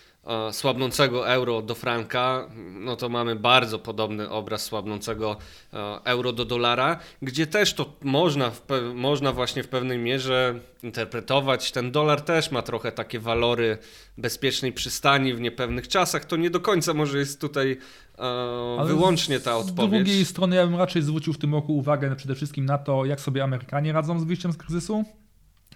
słabnącego 0.52 1.28
euro 1.28 1.62
do 1.62 1.74
franka, 1.74 2.48
no 2.80 2.96
to 2.96 3.08
mamy 3.08 3.36
bardzo 3.36 3.78
podobny 3.78 4.30
obraz 4.30 4.64
słabnącego 4.64 5.36
e, 5.72 6.00
euro 6.04 6.32
do 6.32 6.44
dolara, 6.44 6.98
gdzie 7.22 7.46
też 7.46 7.74
to 7.74 7.92
można, 8.02 8.52
można 8.94 9.32
właśnie 9.32 9.62
w 9.62 9.68
pewnej 9.68 9.98
mierze 9.98 10.60
interpretować. 10.82 11.72
Ten 11.72 11.92
dolar 11.92 12.20
też 12.20 12.50
ma 12.50 12.62
trochę 12.62 12.92
takie 12.92 13.20
walory 13.20 13.78
bezpiecznej 14.18 14.72
przystani 14.72 15.34
w 15.34 15.40
niepewnych 15.40 15.88
czasach. 15.88 16.24
To 16.24 16.36
nie 16.36 16.50
do 16.50 16.60
końca 16.60 16.94
może 16.94 17.18
jest 17.18 17.40
tutaj 17.40 17.78
e, 18.18 18.84
wyłącznie 18.86 19.40
ta 19.40 19.56
odpowiedź. 19.56 20.02
Z 20.02 20.04
drugiej 20.04 20.24
strony 20.24 20.56
ja 20.56 20.66
bym 20.66 20.76
raczej 20.76 21.02
zwrócił 21.02 21.32
w 21.32 21.38
tym 21.38 21.54
roku 21.54 21.76
uwagę 21.76 22.16
przede 22.16 22.34
wszystkim 22.34 22.64
na 22.64 22.78
to, 22.78 23.04
jak 23.04 23.20
sobie 23.20 23.44
Amerykanie 23.44 23.92
radzą 23.92 24.20
z 24.20 24.24
wyjściem 24.24 24.52
z 24.52 24.56
kryzysu 24.56 25.04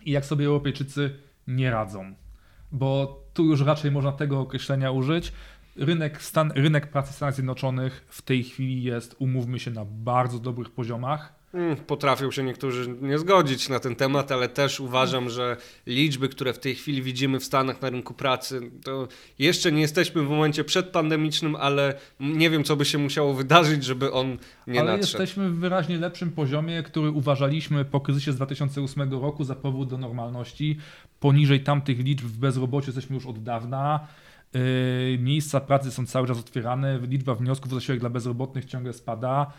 i 0.04 0.11
jak 0.11 0.25
sobie 0.25 0.47
Europejczycy 0.47 1.16
nie 1.47 1.71
radzą 1.71 2.14
bo 2.72 3.22
tu 3.34 3.44
już 3.44 3.60
raczej 3.60 3.90
można 3.90 4.12
tego 4.12 4.40
określenia 4.40 4.90
użyć. 4.90 5.32
Rynek, 5.76 6.22
stan, 6.22 6.52
rynek 6.54 6.86
pracy 6.86 7.12
w 7.12 7.16
Stanach 7.16 7.34
Zjednoczonych 7.34 8.06
w 8.08 8.22
tej 8.22 8.44
chwili 8.44 8.82
jest, 8.82 9.16
umówmy 9.18 9.58
się, 9.58 9.70
na 9.70 9.84
bardzo 9.84 10.38
dobrych 10.38 10.70
poziomach. 10.70 11.39
Hmm, 11.52 11.76
potrafią 11.76 12.30
się 12.30 12.42
niektórzy 12.42 12.95
nie 13.00 13.19
zgodzić 13.19 13.69
na 13.69 13.80
ten 13.80 13.97
temat, 13.97 14.33
ale 14.33 14.49
też 14.49 14.80
uważam, 14.80 15.30
że 15.30 15.57
liczby, 15.87 16.28
które 16.28 16.52
w 16.52 16.59
tej 16.59 16.75
chwili 16.75 17.02
widzimy 17.02 17.40
w 17.40 17.45
Stanach 17.45 17.83
na 17.83 17.90
rynku 17.90 18.14
pracy, 18.14 18.61
to 18.85 19.09
jeszcze 19.38 19.73
nie 19.73 19.80
jesteśmy 19.80 20.23
w 20.23 20.28
momencie 20.28 20.64
przedpandemicznym, 20.64 21.57
ale 21.57 21.95
nie 22.21 22.50
wiem, 22.50 22.64
co 22.64 22.76
by 22.76 22.85
się 22.85 22.99
musiało 22.99 23.35
wydarzyć, 23.35 23.85
żeby 23.85 24.12
on 24.12 24.38
nie 24.66 24.80
ale 24.80 24.92
nadszedł. 24.92 25.16
Ale 25.16 25.25
jesteśmy 25.25 25.50
w 25.50 25.59
wyraźnie 25.59 25.99
lepszym 25.99 26.33
poziomie, 26.33 26.83
który 26.83 27.11
uważaliśmy 27.11 27.85
po 27.85 28.00
kryzysie 28.00 28.33
z 28.33 28.37
2008 28.37 29.12
roku 29.12 29.45
za 29.45 29.54
powód 29.54 29.88
do 29.88 29.99
normalności. 29.99 30.78
Poniżej 31.21 31.61
tamtych 31.61 31.99
liczb 31.99 32.26
w 32.26 32.38
bezrobociu 32.38 32.87
jesteśmy 32.87 33.14
już 33.14 33.26
od 33.26 33.42
dawna. 33.42 34.07
Yy, 34.54 35.19
miejsca 35.19 35.61
pracy 35.61 35.90
są 35.90 36.07
cały 36.07 36.28
czas 36.28 36.38
otwierane, 36.38 36.99
liczba 37.09 37.35
wniosków 37.35 37.73
o 37.73 37.75
zasiłek 37.75 38.00
dla 38.00 38.11
bezrobotnych 38.11 38.64
ciągle 38.64 38.92
spada 38.92 39.52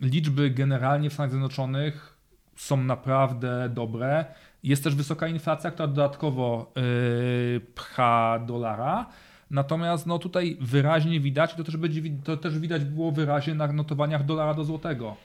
liczby 0.00 0.50
generalnie 0.50 1.10
w 1.10 1.12
Stanach 1.12 1.30
Zjednoczonych 1.30 2.16
są 2.56 2.76
naprawdę 2.76 3.68
dobre. 3.68 4.24
Jest 4.62 4.84
też 4.84 4.94
wysoka 4.94 5.28
inflacja, 5.28 5.70
która 5.70 5.88
dodatkowo 5.88 6.72
yy, 6.76 7.60
pcha 7.74 8.38
dolara. 8.46 9.06
Natomiast 9.50 10.06
no, 10.06 10.18
tutaj 10.18 10.56
wyraźnie 10.60 11.20
widać, 11.20 11.54
to 11.54 11.64
też, 11.64 11.76
będzie, 11.76 12.02
to 12.24 12.36
też 12.36 12.58
widać 12.58 12.84
było 12.84 13.12
wyraźnie 13.12 13.54
na 13.54 13.72
notowaniach 13.72 14.24
dolara 14.24 14.54
do 14.54 14.64
złotego 14.64 15.16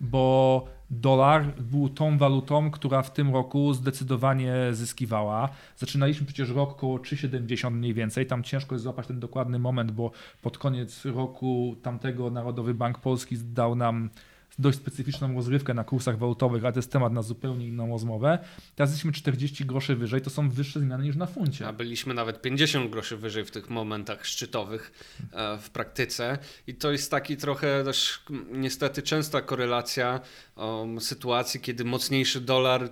bo 0.00 0.64
dolar 0.90 1.54
był 1.60 1.88
tą 1.88 2.18
walutą, 2.18 2.70
która 2.70 3.02
w 3.02 3.12
tym 3.12 3.32
roku 3.32 3.74
zdecydowanie 3.74 4.54
zyskiwała. 4.72 5.48
Zaczynaliśmy 5.76 6.26
przecież 6.26 6.50
rok 6.50 6.70
około 6.70 6.98
3,70 6.98 7.70
mniej 7.70 7.94
więcej. 7.94 8.26
Tam 8.26 8.42
ciężko 8.42 8.74
jest 8.74 8.82
złapać 8.82 9.06
ten 9.06 9.20
dokładny 9.20 9.58
moment, 9.58 9.92
bo 9.92 10.10
pod 10.42 10.58
koniec 10.58 11.04
roku 11.04 11.76
tamtego 11.82 12.30
Narodowy 12.30 12.74
Bank 12.74 12.98
Polski 12.98 13.38
dał 13.38 13.74
nam 13.74 14.10
dość 14.58 14.78
specyficzną 14.78 15.34
rozrywkę 15.34 15.74
na 15.74 15.84
kursach 15.84 16.18
walutowych, 16.18 16.64
ale 16.64 16.72
to 16.72 16.78
jest 16.78 16.92
temat 16.92 17.12
na 17.12 17.22
zupełnie 17.22 17.68
inną 17.68 17.88
rozmowę. 17.88 18.38
Teraz 18.74 18.90
jesteśmy 18.90 19.12
40 19.12 19.64
groszy 19.64 19.96
wyżej, 19.96 20.20
to 20.20 20.30
są 20.30 20.50
wyższe 20.50 20.80
zmiany 20.80 21.04
niż 21.04 21.16
na 21.16 21.26
funcie. 21.26 21.68
A 21.68 21.72
byliśmy 21.72 22.14
nawet 22.14 22.42
50 22.42 22.90
groszy 22.90 23.16
wyżej 23.16 23.44
w 23.44 23.50
tych 23.50 23.70
momentach 23.70 24.26
szczytowych 24.26 24.92
e, 25.32 25.58
w 25.58 25.70
praktyce 25.70 26.38
i 26.66 26.74
to 26.74 26.92
jest 26.92 27.10
taki 27.10 27.36
trochę 27.36 27.84
też 27.84 28.22
niestety 28.52 29.02
częsta 29.02 29.42
korelacja 29.42 30.20
um, 30.56 31.00
sytuacji, 31.00 31.60
kiedy 31.60 31.84
mocniejszy 31.84 32.40
dolar 32.40 32.90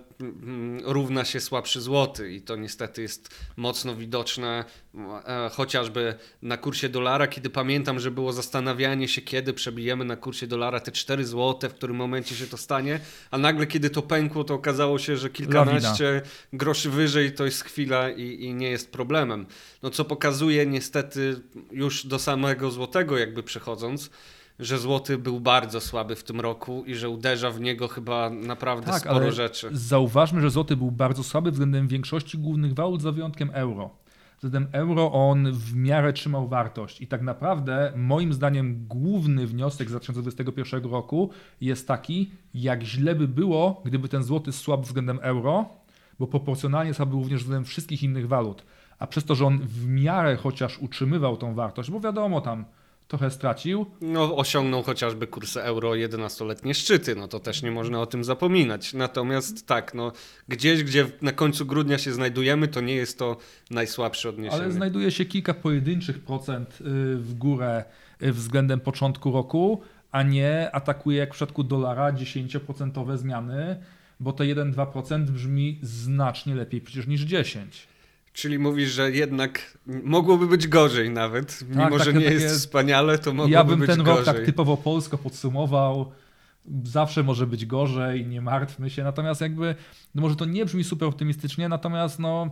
równa 0.85 1.25
się 1.25 1.41
słabszy 1.41 1.81
złoty 1.81 2.33
i 2.33 2.43
to 2.43 2.57
niestety 2.57 3.03
jest 3.03 3.35
mocno 3.57 3.97
widoczne 3.97 4.65
e, 5.27 5.51
chociażby 5.53 6.15
na 6.43 6.57
kursie 6.57 6.89
dolara, 6.89 7.27
kiedy 7.27 7.51
pamiętam, 7.51 8.01
że 8.01 8.11
było 8.11 8.33
zastanawianie 8.33 9.09
się, 9.09 9.23
kiedy 9.23 9.53
przebijemy 9.53 10.05
na 10.05 10.17
kursie 10.17 10.47
dolara 10.47 10.81
te 10.81 10.93
4 10.93 11.25
złote, 11.57 11.69
w 11.69 11.75
którym 11.75 11.97
momencie 11.97 12.35
się 12.35 12.47
to 12.47 12.57
stanie, 12.57 13.01
a 13.31 13.39
nagle 13.39 13.67
kiedy 13.67 13.91
to 13.91 14.03
pękło, 14.03 14.45
to 14.45 14.55
okazało 14.55 14.99
się, 14.99 15.17
że 15.17 15.31
kilkanaście 15.31 16.05
Lawina. 16.05 16.27
groszy 16.53 16.91
wyżej 16.91 17.33
to 17.33 17.45
jest 17.45 17.65
chwila 17.65 18.11
i, 18.11 18.45
i 18.45 18.55
nie 18.55 18.71
jest 18.71 18.93
problemem. 18.93 19.47
No 19.83 19.91
co 19.91 20.05
pokazuje 20.05 20.67
niestety 20.67 21.41
już 21.73 22.07
do 22.07 22.19
samego 22.19 22.71
złotego 22.71 23.19
jakby 23.19 23.43
przechodząc, 23.43 24.11
że 24.59 24.79
złoty 24.79 25.19
był 25.19 25.41
bardzo 25.41 25.81
słaby 25.81 26.17
w 26.17 26.25
tym 26.25 26.41
roku 26.41 26.85
i 26.87 26.95
że 26.95 27.09
uderza 27.09 27.51
w 27.51 27.61
niego 27.61 27.89
chyba 27.89 28.31
naprawdę 28.31 28.93
tak, 28.93 29.03
sporo 29.03 29.33
rzeczy. 29.33 29.69
Zauważmy, 29.73 30.41
że 30.41 30.51
złoty 30.51 30.77
był 30.77 30.91
bardzo 30.91 31.23
słaby 31.23 31.51
względem 31.51 31.89
większości 31.89 32.39
głównych 32.39 32.75
walut, 32.75 33.03
za 33.03 33.13
wyjątkiem 33.13 33.51
euro. 33.53 33.91
Względem 34.37 34.69
euro 34.73 35.13
on 35.13 35.53
w 35.53 35.75
miarę 35.75 36.13
trzymał 36.13 36.49
wartość 36.49 37.01
i 37.01 37.07
tak 37.07 37.23
naprawdę 37.23 37.93
moim 37.97 38.33
zdaniem 38.33 38.87
główny 38.89 39.47
wniosek 39.47 39.89
z 39.89 39.91
2021 39.91 40.85
roku 40.85 41.31
jest 41.61 41.89
taki, 41.89 42.31
jak 42.55 42.83
źle 42.83 43.15
by 43.15 43.29
było, 43.29 43.83
gdyby 43.85 44.09
ten 44.09 44.23
złoty 44.23 44.53
słabł 44.53 44.83
względem 44.83 45.19
euro, 45.23 45.69
bo 46.19 46.27
proporcjonalnie 46.27 46.95
słaby 46.95 47.13
również 47.13 47.41
względem 47.41 47.65
wszystkich 47.65 48.03
innych 48.03 48.29
walut. 48.29 48.65
A 48.99 49.07
przez 49.07 49.25
to, 49.25 49.35
że 49.35 49.47
on 49.47 49.59
w 49.59 49.87
miarę 49.87 50.37
chociaż 50.37 50.79
utrzymywał 50.79 51.37
tą 51.37 51.55
wartość, 51.55 51.91
bo 51.91 52.01
wiadomo 52.01 52.41
tam 52.41 52.65
trochę 53.09 53.31
stracił. 53.31 53.87
No, 54.01 54.37
osiągnął 54.37 54.83
chociażby 54.83 55.27
kursy 55.27 55.63
euro 55.63 55.91
11-letnie 55.91 56.75
szczyty, 56.75 57.17
no 57.17 57.29
to 57.29 57.41
też 57.41 57.63
nie 57.63 57.71
można 57.71 58.01
o 58.01 58.07
tym 58.07 58.25
zapominać. 58.25 58.95
Natomiast 58.95 59.67
tak, 59.67 59.95
no, 59.95 60.13
gdzieś, 60.49 60.85
gdzie 60.85 61.07
na 61.23 61.33
końcu 61.33 61.67
grudnia 61.67 61.99
się 61.99 62.13
znajdujemy, 62.13 62.69
to 62.69 62.81
nie 62.81 62.95
jest 62.95 63.19
to 63.19 63.37
najsłabsze 63.71 64.29
odniesienie. 64.29 64.63
Ale 64.63 64.73
znajduje 64.73 65.11
się 65.11 65.25
kilka 65.25 65.55
pojedynczych 65.55 66.19
procent 66.19 66.79
y, 66.81 66.85
w 67.17 67.35
górę 67.35 67.85
y, 68.23 68.33
względem 68.33 68.81
początku 68.81 69.33
roku, 69.33 69.81
a 70.13 70.23
nie 70.23 70.71
atakuje 70.73 71.19
jak 71.19 71.29
w 71.29 71.33
przypadku 71.33 71.65
dolara 71.65 72.13
10% 72.13 73.17
zmiany, 73.17 73.77
bo 74.21 74.33
te 74.33 74.45
1-2% 74.45 75.25
brzmi 75.25 75.79
znacznie 75.83 76.55
lepiej 76.55 76.81
przecież 76.81 77.07
niż 77.07 77.21
10. 77.21 77.89
Czyli 78.37 78.59
mówisz, 78.59 78.91
że 78.91 79.11
jednak 79.11 79.79
mogłoby 79.87 80.47
być 80.47 80.69
gorzej 80.69 81.11
nawet, 81.11 81.59
tak, 81.59 81.69
mimo 81.69 81.99
że 81.99 82.13
nie 82.13 82.21
takie... 82.21 82.35
jest 82.35 82.57
wspaniale, 82.57 83.19
to 83.19 83.33
mogłoby 83.33 83.47
być 83.47 83.57
gorzej. 83.57 83.73
Ja 83.73 83.77
bym 83.77 83.87
ten 83.87 84.05
gorzej. 84.05 84.25
rok 84.25 84.37
tak 84.37 84.47
typowo 84.47 84.77
polsko 84.77 85.19
podsumował. 85.19 86.13
Zawsze 86.85 87.23
może 87.23 87.47
być 87.47 87.67
gorzej, 87.67 88.27
nie 88.27 88.41
martwmy 88.41 88.91
się. 88.91 89.05
Natomiast 89.05 89.41
jakby, 89.41 89.75
no 90.15 90.23
może 90.23 90.37
to 90.37 90.45
nie 90.45 90.65
brzmi 90.65 90.85
super 90.85 91.09
optymistycznie, 91.09 91.69
natomiast 91.69 92.19
no 92.19 92.51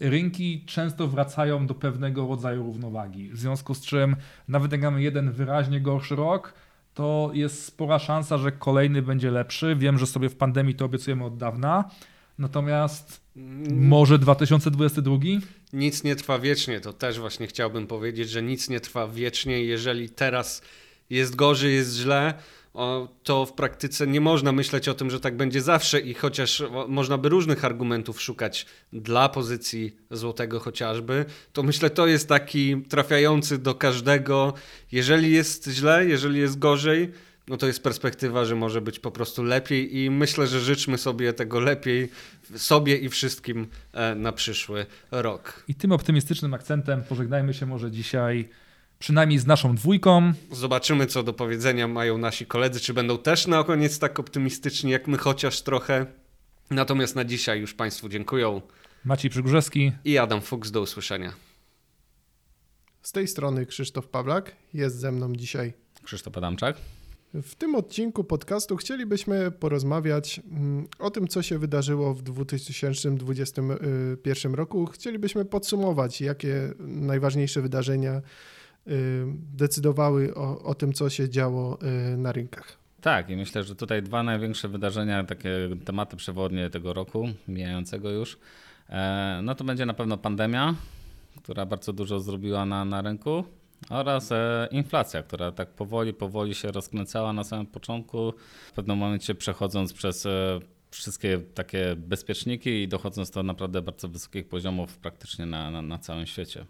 rynki 0.00 0.64
często 0.66 1.08
wracają 1.08 1.66
do 1.66 1.74
pewnego 1.74 2.28
rodzaju 2.28 2.62
równowagi. 2.62 3.30
W 3.30 3.38
związku 3.38 3.74
z 3.74 3.80
czym 3.80 4.16
nawet 4.48 4.72
jak 4.72 4.82
mamy 4.82 5.02
jeden 5.02 5.32
wyraźnie 5.32 5.80
gorszy 5.80 6.16
rok, 6.16 6.54
to 6.94 7.30
jest 7.34 7.64
spora 7.64 7.98
szansa, 7.98 8.38
że 8.38 8.52
kolejny 8.52 9.02
będzie 9.02 9.30
lepszy. 9.30 9.76
Wiem, 9.76 9.98
że 9.98 10.06
sobie 10.06 10.28
w 10.28 10.36
pandemii 10.36 10.74
to 10.74 10.84
obiecujemy 10.84 11.24
od 11.24 11.36
dawna. 11.36 11.90
Natomiast 12.40 13.20
może 13.70 14.18
2022? 14.18 15.16
Nic 15.72 16.04
nie 16.04 16.16
trwa 16.16 16.38
wiecznie, 16.38 16.80
to 16.80 16.92
też 16.92 17.18
właśnie 17.18 17.46
chciałbym 17.46 17.86
powiedzieć, 17.86 18.30
że 18.30 18.42
nic 18.42 18.68
nie 18.68 18.80
trwa 18.80 19.08
wiecznie. 19.08 19.64
Jeżeli 19.64 20.10
teraz 20.10 20.62
jest 21.10 21.36
gorzej, 21.36 21.74
jest 21.74 21.96
źle, 21.96 22.34
to 23.22 23.46
w 23.46 23.52
praktyce 23.52 24.06
nie 24.06 24.20
można 24.20 24.52
myśleć 24.52 24.88
o 24.88 24.94
tym, 24.94 25.10
że 25.10 25.20
tak 25.20 25.36
będzie 25.36 25.60
zawsze 25.60 26.00
i 26.00 26.14
chociaż 26.14 26.62
można 26.88 27.18
by 27.18 27.28
różnych 27.28 27.64
argumentów 27.64 28.22
szukać 28.22 28.66
dla 28.92 29.28
pozycji 29.28 29.96
złotego 30.10 30.60
chociażby, 30.60 31.24
to 31.52 31.62
myślę 31.62 31.90
to 31.90 32.06
jest 32.06 32.28
taki 32.28 32.82
trafiający 32.88 33.58
do 33.58 33.74
każdego. 33.74 34.54
Jeżeli 34.92 35.32
jest 35.32 35.68
źle, 35.68 36.06
jeżeli 36.06 36.40
jest 36.40 36.58
gorzej, 36.58 37.12
no 37.50 37.56
to 37.56 37.66
jest 37.66 37.82
perspektywa, 37.82 38.44
że 38.44 38.56
może 38.56 38.80
być 38.80 38.98
po 38.98 39.10
prostu 39.10 39.42
lepiej 39.42 39.96
i 39.96 40.10
myślę, 40.10 40.46
że 40.46 40.60
życzmy 40.60 40.98
sobie 40.98 41.32
tego 41.32 41.60
lepiej 41.60 42.08
sobie 42.56 42.96
i 42.96 43.08
wszystkim 43.08 43.66
e, 43.92 44.14
na 44.14 44.32
przyszły 44.32 44.86
rok. 45.10 45.64
I 45.68 45.74
tym 45.74 45.92
optymistycznym 45.92 46.54
akcentem 46.54 47.02
pożegnajmy 47.02 47.54
się 47.54 47.66
może 47.66 47.90
dzisiaj 47.90 48.48
przynajmniej 48.98 49.38
z 49.38 49.46
naszą 49.46 49.74
dwójką. 49.74 50.32
Zobaczymy, 50.52 51.06
co 51.06 51.22
do 51.22 51.32
powiedzenia 51.32 51.88
mają 51.88 52.18
nasi 52.18 52.46
koledzy, 52.46 52.80
czy 52.80 52.94
będą 52.94 53.18
też 53.18 53.46
na 53.46 53.64
koniec 53.64 53.98
tak 53.98 54.20
optymistyczni 54.20 54.90
jak 54.90 55.08
my, 55.08 55.18
chociaż 55.18 55.62
trochę. 55.62 56.06
Natomiast 56.70 57.16
na 57.16 57.24
dzisiaj 57.24 57.60
już 57.60 57.74
Państwu 57.74 58.08
dziękuję. 58.08 58.60
Maciej 59.04 59.30
Przygórzewski 59.30 59.92
i 60.04 60.18
Adam 60.18 60.40
Fuchs. 60.40 60.70
Do 60.70 60.80
usłyszenia. 60.80 61.32
Z 63.02 63.12
tej 63.12 63.28
strony 63.28 63.66
Krzysztof 63.66 64.08
Pawlak, 64.08 64.56
jest 64.74 64.98
ze 64.98 65.12
mną 65.12 65.32
dzisiaj 65.32 65.72
Krzysztof 66.02 66.36
Adamczak. 66.38 66.76
W 67.34 67.54
tym 67.54 67.74
odcinku 67.74 68.24
podcastu 68.24 68.76
chcielibyśmy 68.76 69.50
porozmawiać 69.50 70.40
mm, 70.50 70.86
o 70.98 71.10
tym, 71.10 71.28
co 71.28 71.42
się 71.42 71.58
wydarzyło 71.58 72.14
w 72.14 72.22
2021 72.22 74.54
roku. 74.54 74.86
Chcielibyśmy 74.86 75.44
podsumować, 75.44 76.20
jakie 76.20 76.72
najważniejsze 76.78 77.62
wydarzenia 77.62 78.16
y, 78.16 78.22
decydowały 79.56 80.34
o, 80.34 80.62
o 80.62 80.74
tym, 80.74 80.92
co 80.92 81.10
się 81.10 81.28
działo 81.28 81.78
y, 82.12 82.16
na 82.16 82.32
rynkach. 82.32 82.78
Tak, 83.00 83.30
i 83.30 83.36
myślę, 83.36 83.62
że 83.62 83.76
tutaj 83.76 84.02
dwa 84.02 84.22
największe 84.22 84.68
wydarzenia, 84.68 85.24
takie 85.24 85.50
tematy 85.84 86.16
przewodnie 86.16 86.70
tego 86.70 86.92
roku, 86.92 87.28
mijającego 87.48 88.10
już, 88.10 88.38
e, 88.88 89.40
no 89.42 89.54
to 89.54 89.64
będzie 89.64 89.86
na 89.86 89.94
pewno 89.94 90.18
pandemia, 90.18 90.74
która 91.42 91.66
bardzo 91.66 91.92
dużo 91.92 92.20
zrobiła 92.20 92.66
na, 92.66 92.84
na 92.84 93.02
rynku 93.02 93.44
oraz 93.88 94.32
e, 94.32 94.68
inflacja, 94.70 95.22
która 95.22 95.52
tak 95.52 95.68
powoli, 95.68 96.14
powoli 96.14 96.54
się 96.54 96.72
rozkręcała 96.72 97.32
na 97.32 97.44
samym 97.44 97.66
początku, 97.66 98.32
w 98.66 98.72
pewnym 98.72 98.98
momencie 98.98 99.34
przechodząc 99.34 99.92
przez 99.92 100.26
e, 100.26 100.60
wszystkie 100.90 101.40
takie 101.54 101.96
bezpieczniki 101.96 102.70
i 102.70 102.88
dochodząc 102.88 103.30
do 103.30 103.42
naprawdę 103.42 103.82
bardzo 103.82 104.08
wysokich 104.08 104.48
poziomów 104.48 104.98
praktycznie 104.98 105.46
na, 105.46 105.70
na, 105.70 105.82
na 105.82 105.98
całym 105.98 106.26
świecie. 106.26 106.66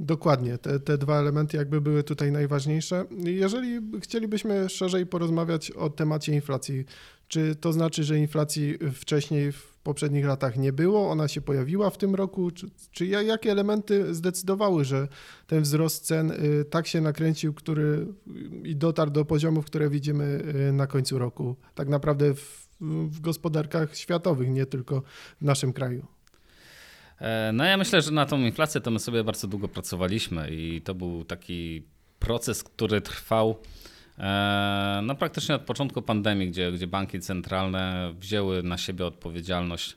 Dokładnie, 0.00 0.58
te, 0.58 0.80
te 0.80 0.98
dwa 0.98 1.18
elementy 1.18 1.56
jakby 1.56 1.80
były 1.80 2.02
tutaj 2.02 2.32
najważniejsze. 2.32 3.04
Jeżeli 3.24 3.80
chcielibyśmy 4.00 4.68
szerzej 4.68 5.06
porozmawiać 5.06 5.70
o 5.70 5.90
temacie 5.90 6.32
inflacji, 6.32 6.84
czy 7.28 7.54
to 7.54 7.72
znaczy, 7.72 8.04
że 8.04 8.18
inflacji 8.18 8.78
wcześniej 8.92 9.52
poprzednich 9.86 10.24
latach 10.24 10.56
nie 10.56 10.72
było, 10.72 11.10
ona 11.10 11.28
się 11.28 11.40
pojawiła 11.40 11.90
w 11.90 11.98
tym 11.98 12.14
roku, 12.14 12.50
czy, 12.50 12.70
czy 12.90 13.06
jakie 13.06 13.50
elementy 13.50 14.14
zdecydowały, 14.14 14.84
że 14.84 15.08
ten 15.46 15.62
wzrost 15.62 16.06
cen 16.06 16.30
y, 16.30 16.64
tak 16.70 16.86
się 16.86 17.00
nakręcił, 17.00 17.54
który 17.54 18.06
i 18.64 18.76
dotarł 18.76 19.10
do 19.10 19.24
poziomów, 19.24 19.66
które 19.66 19.90
widzimy 19.90 20.42
y, 20.68 20.72
na 20.72 20.86
końcu 20.86 21.18
roku, 21.18 21.56
tak 21.74 21.88
naprawdę 21.88 22.34
w, 22.34 22.68
w 23.08 23.20
gospodarkach 23.20 23.96
światowych, 23.96 24.50
nie 24.50 24.66
tylko 24.66 25.02
w 25.40 25.44
naszym 25.44 25.72
kraju? 25.72 26.06
E, 27.20 27.52
no 27.52 27.64
ja 27.64 27.76
myślę, 27.76 28.02
że 28.02 28.10
na 28.10 28.26
tą 28.26 28.38
inflację 28.38 28.80
to 28.80 28.90
my 28.90 28.98
sobie 28.98 29.24
bardzo 29.24 29.48
długo 29.48 29.68
pracowaliśmy 29.68 30.50
i 30.50 30.82
to 30.82 30.94
był 30.94 31.24
taki 31.24 31.86
proces, 32.18 32.62
który 32.62 33.00
trwał 33.00 33.56
no 35.02 35.14
praktycznie 35.14 35.54
od 35.54 35.62
początku 35.62 36.02
pandemii, 36.02 36.48
gdzie, 36.48 36.72
gdzie 36.72 36.86
banki 36.86 37.20
centralne 37.20 38.14
wzięły 38.18 38.62
na 38.62 38.78
siebie 38.78 39.06
odpowiedzialność 39.06 39.96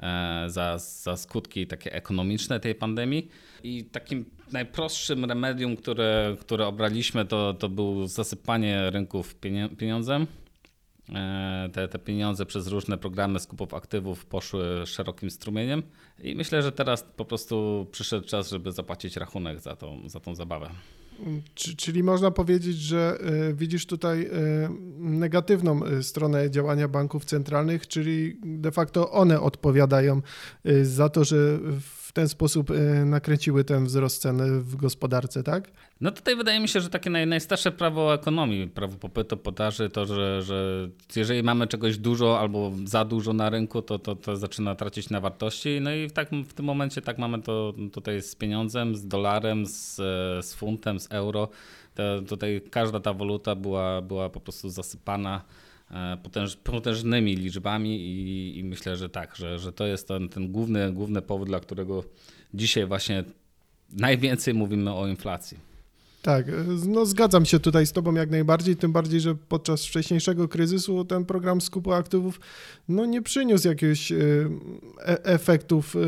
e, 0.00 0.44
za, 0.46 0.78
za 0.78 1.16
skutki 1.16 1.66
takie 1.66 1.92
ekonomiczne 1.92 2.60
tej 2.60 2.74
pandemii. 2.74 3.28
I 3.62 3.84
takim 3.84 4.24
najprostszym 4.52 5.24
remedium, 5.24 5.76
które, 5.76 6.36
które 6.40 6.66
obraliśmy, 6.66 7.24
to, 7.24 7.54
to 7.54 7.68
był 7.68 8.06
zasypanie 8.06 8.90
rynków 8.90 9.36
pieniądzem. 9.78 10.26
E, 11.14 11.68
te, 11.72 11.88
te 11.88 11.98
pieniądze 11.98 12.46
przez 12.46 12.66
różne 12.66 12.98
programy 12.98 13.40
skupów 13.40 13.74
aktywów 13.74 14.26
poszły 14.26 14.86
szerokim 14.86 15.30
strumieniem 15.30 15.82
i 16.22 16.34
myślę, 16.34 16.62
że 16.62 16.72
teraz 16.72 17.02
po 17.16 17.24
prostu 17.24 17.86
przyszedł 17.92 18.26
czas, 18.26 18.50
żeby 18.50 18.72
zapłacić 18.72 19.16
rachunek 19.16 19.60
za 19.60 19.76
tą, 19.76 20.08
za 20.08 20.20
tą 20.20 20.34
zabawę. 20.34 20.70
Czyli 21.54 22.02
można 22.02 22.30
powiedzieć, 22.30 22.76
że 22.76 23.18
e, 23.20 23.54
widzisz 23.54 23.86
tutaj 23.86 24.26
e, 24.26 24.30
negatywną 24.98 25.80
stronę 26.02 26.50
działania 26.50 26.88
banków 26.88 27.24
centralnych, 27.24 27.88
czyli 27.88 28.40
de 28.44 28.70
facto 28.70 29.10
one 29.10 29.40
odpowiadają 29.40 30.22
za 30.82 31.08
to, 31.08 31.24
że 31.24 31.58
w 31.80 31.99
w 32.10 32.12
ten 32.12 32.28
sposób 32.28 32.70
e, 32.70 33.04
nakręciły 33.04 33.64
ten 33.64 33.84
wzrost 33.84 34.22
cen 34.22 34.60
w 34.60 34.76
gospodarce, 34.76 35.42
tak? 35.42 35.70
No 36.00 36.10
tutaj 36.10 36.36
wydaje 36.36 36.60
mi 36.60 36.68
się, 36.68 36.80
że 36.80 36.90
takie 36.90 37.10
naj, 37.10 37.26
najstarsze 37.26 37.72
prawo 37.72 38.14
ekonomii, 38.14 38.68
prawo 38.68 38.96
popytu, 38.96 39.36
podaży, 39.36 39.90
to, 39.90 40.06
że, 40.06 40.42
że 40.42 40.88
jeżeli 41.16 41.42
mamy 41.42 41.66
czegoś 41.66 41.98
dużo 41.98 42.40
albo 42.40 42.72
za 42.84 43.04
dużo 43.04 43.32
na 43.32 43.50
rynku, 43.50 43.82
to, 43.82 43.98
to, 43.98 44.16
to 44.16 44.36
zaczyna 44.36 44.74
tracić 44.74 45.10
na 45.10 45.20
wartości. 45.20 45.80
No 45.80 45.94
i 45.94 46.10
tak, 46.10 46.30
w 46.30 46.52
tym 46.52 46.66
momencie 46.66 47.02
tak 47.02 47.18
mamy 47.18 47.42
to 47.42 47.74
tutaj 47.92 48.22
z 48.22 48.34
pieniądzem, 48.34 48.96
z 48.96 49.06
dolarem, 49.06 49.66
z, 49.66 50.00
e, 50.00 50.42
z 50.42 50.54
funtem, 50.54 51.00
z 51.00 51.12
euro. 51.12 51.48
To, 51.94 52.02
tutaj 52.28 52.62
każda 52.70 53.00
ta 53.00 53.12
waluta 53.12 53.54
była, 53.54 54.02
była 54.02 54.28
po 54.28 54.40
prostu 54.40 54.68
zasypana 54.68 55.44
potęż, 56.22 56.56
potężnymi 56.56 57.36
liczbami 57.36 58.00
i, 58.00 58.58
i, 58.58 58.64
myślę, 58.64 58.96
że 58.96 59.08
tak, 59.08 59.36
że, 59.36 59.58
że 59.58 59.72
to 59.72 59.86
jest 59.86 60.08
ten, 60.08 60.28
ten 60.28 60.52
główny, 60.52 60.92
główny 60.92 61.22
powód, 61.22 61.48
dla 61.48 61.60
którego 61.60 62.04
dzisiaj 62.54 62.86
właśnie 62.86 63.24
najwięcej 63.92 64.54
mówimy 64.54 64.94
o 64.94 65.08
inflacji. 65.08 65.69
Tak, 66.22 66.46
no 66.86 67.06
zgadzam 67.06 67.44
się 67.44 67.60
tutaj 67.60 67.86
z 67.86 67.92
Tobą 67.92 68.14
jak 68.14 68.30
najbardziej, 68.30 68.76
tym 68.76 68.92
bardziej, 68.92 69.20
że 69.20 69.34
podczas 69.34 69.86
wcześniejszego 69.86 70.48
kryzysu 70.48 71.04
ten 71.04 71.24
program 71.24 71.60
skupu 71.60 71.92
aktywów 71.92 72.40
no, 72.88 73.06
nie 73.06 73.22
przyniósł 73.22 73.68
jakichś 73.68 74.12
e, 74.12 74.16
e 74.98 75.24
efektów 75.24 75.96
e, 75.96 75.98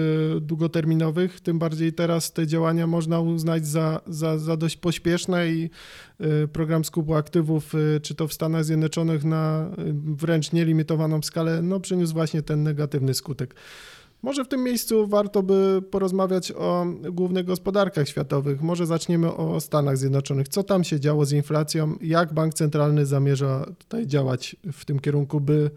długoterminowych, 0.40 1.40
tym 1.40 1.58
bardziej 1.58 1.92
teraz 1.92 2.32
te 2.32 2.46
działania 2.46 2.86
można 2.86 3.20
uznać 3.20 3.66
za, 3.66 4.00
za, 4.06 4.38
za 4.38 4.56
dość 4.56 4.76
pośpieszne 4.76 5.48
i 5.48 5.70
e, 6.20 6.48
program 6.48 6.84
skupu 6.84 7.14
aktywów, 7.14 7.74
e, 7.74 8.00
czy 8.00 8.14
to 8.14 8.28
w 8.28 8.32
Stanach 8.32 8.64
Zjednoczonych 8.64 9.24
na 9.24 9.70
wręcz 10.04 10.52
nielimitowaną 10.52 11.22
skalę, 11.22 11.62
no 11.62 11.80
przyniósł 11.80 12.12
właśnie 12.12 12.42
ten 12.42 12.62
negatywny 12.62 13.14
skutek. 13.14 13.54
Może 14.22 14.44
w 14.44 14.48
tym 14.48 14.64
miejscu 14.64 15.06
warto 15.06 15.42
by 15.42 15.82
porozmawiać 15.90 16.52
o 16.52 16.86
głównych 17.12 17.44
gospodarkach 17.44 18.08
światowych. 18.08 18.62
Może 18.62 18.86
zaczniemy 18.86 19.34
o 19.34 19.60
Stanach 19.60 19.96
Zjednoczonych. 19.96 20.48
Co 20.48 20.62
tam 20.62 20.84
się 20.84 21.00
działo 21.00 21.24
z 21.24 21.32
inflacją? 21.32 21.96
Jak 22.00 22.32
bank 22.32 22.54
centralny 22.54 23.06
zamierza 23.06 23.66
tutaj 23.78 24.06
działać 24.06 24.56
w 24.72 24.84
tym 24.84 25.00
kierunku, 25.00 25.40
by 25.40 25.70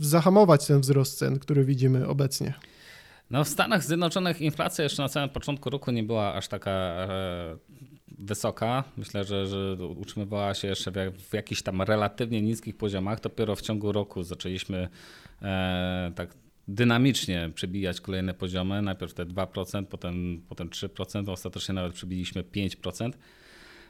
zahamować 0.00 0.66
ten 0.66 0.80
wzrost 0.80 1.18
cen, 1.18 1.38
który 1.38 1.64
widzimy 1.64 2.08
obecnie? 2.08 2.54
No 3.30 3.44
w 3.44 3.48
Stanach 3.48 3.84
Zjednoczonych 3.84 4.40
inflacja 4.40 4.84
jeszcze 4.84 5.02
na 5.02 5.08
samym 5.08 5.28
początku 5.28 5.70
roku 5.70 5.90
nie 5.90 6.02
była 6.02 6.34
aż 6.34 6.48
taka 6.48 6.70
e, 6.70 7.56
wysoka. 8.18 8.84
Myślę, 8.96 9.24
że, 9.24 9.46
że 9.46 9.76
utrzymywała 9.84 10.54
się 10.54 10.68
jeszcze 10.68 10.90
w, 11.30 11.32
jakichś 11.32 11.62
tam 11.62 11.82
relatywnie 11.82 12.42
niskich 12.42 12.76
poziomach. 12.76 13.20
Dopiero 13.20 13.56
w 13.56 13.60
ciągu 13.60 13.92
roku 13.92 14.22
zaczęliśmy 14.22 14.88
e, 15.42 16.12
tak 16.14 16.34
dynamicznie 16.68 17.50
przebijać 17.54 18.00
kolejne 18.00 18.34
poziomy. 18.34 18.82
Najpierw 18.82 19.14
te 19.14 19.26
2%, 19.26 19.84
potem, 19.84 20.42
potem 20.48 20.68
3%, 20.68 21.30
ostatecznie 21.30 21.74
nawet 21.74 21.92
przebiliśmy 21.92 22.42
5%. 22.42 23.12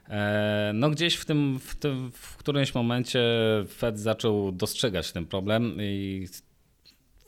E, 0.08 0.70
no 0.74 0.90
gdzieś 0.90 1.14
w 1.14 1.24
tym, 1.24 1.58
w 1.58 1.76
tym 1.76 2.10
w 2.12 2.36
którymś 2.36 2.74
momencie 2.74 3.20
Fed 3.68 3.98
zaczął 3.98 4.52
dostrzegać 4.52 5.12
ten 5.12 5.26
problem 5.26 5.76
i 5.80 6.26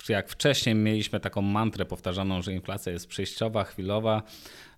jak 0.09 0.29
wcześniej 0.29 0.75
mieliśmy 0.75 1.21
taką 1.21 1.43
mantrę 1.43 1.85
powtarzaną, 1.85 2.43
że 2.43 2.53
inflacja 2.53 2.93
jest 2.93 3.07
przejściowa, 3.07 3.65
chwilowa, 3.65 4.23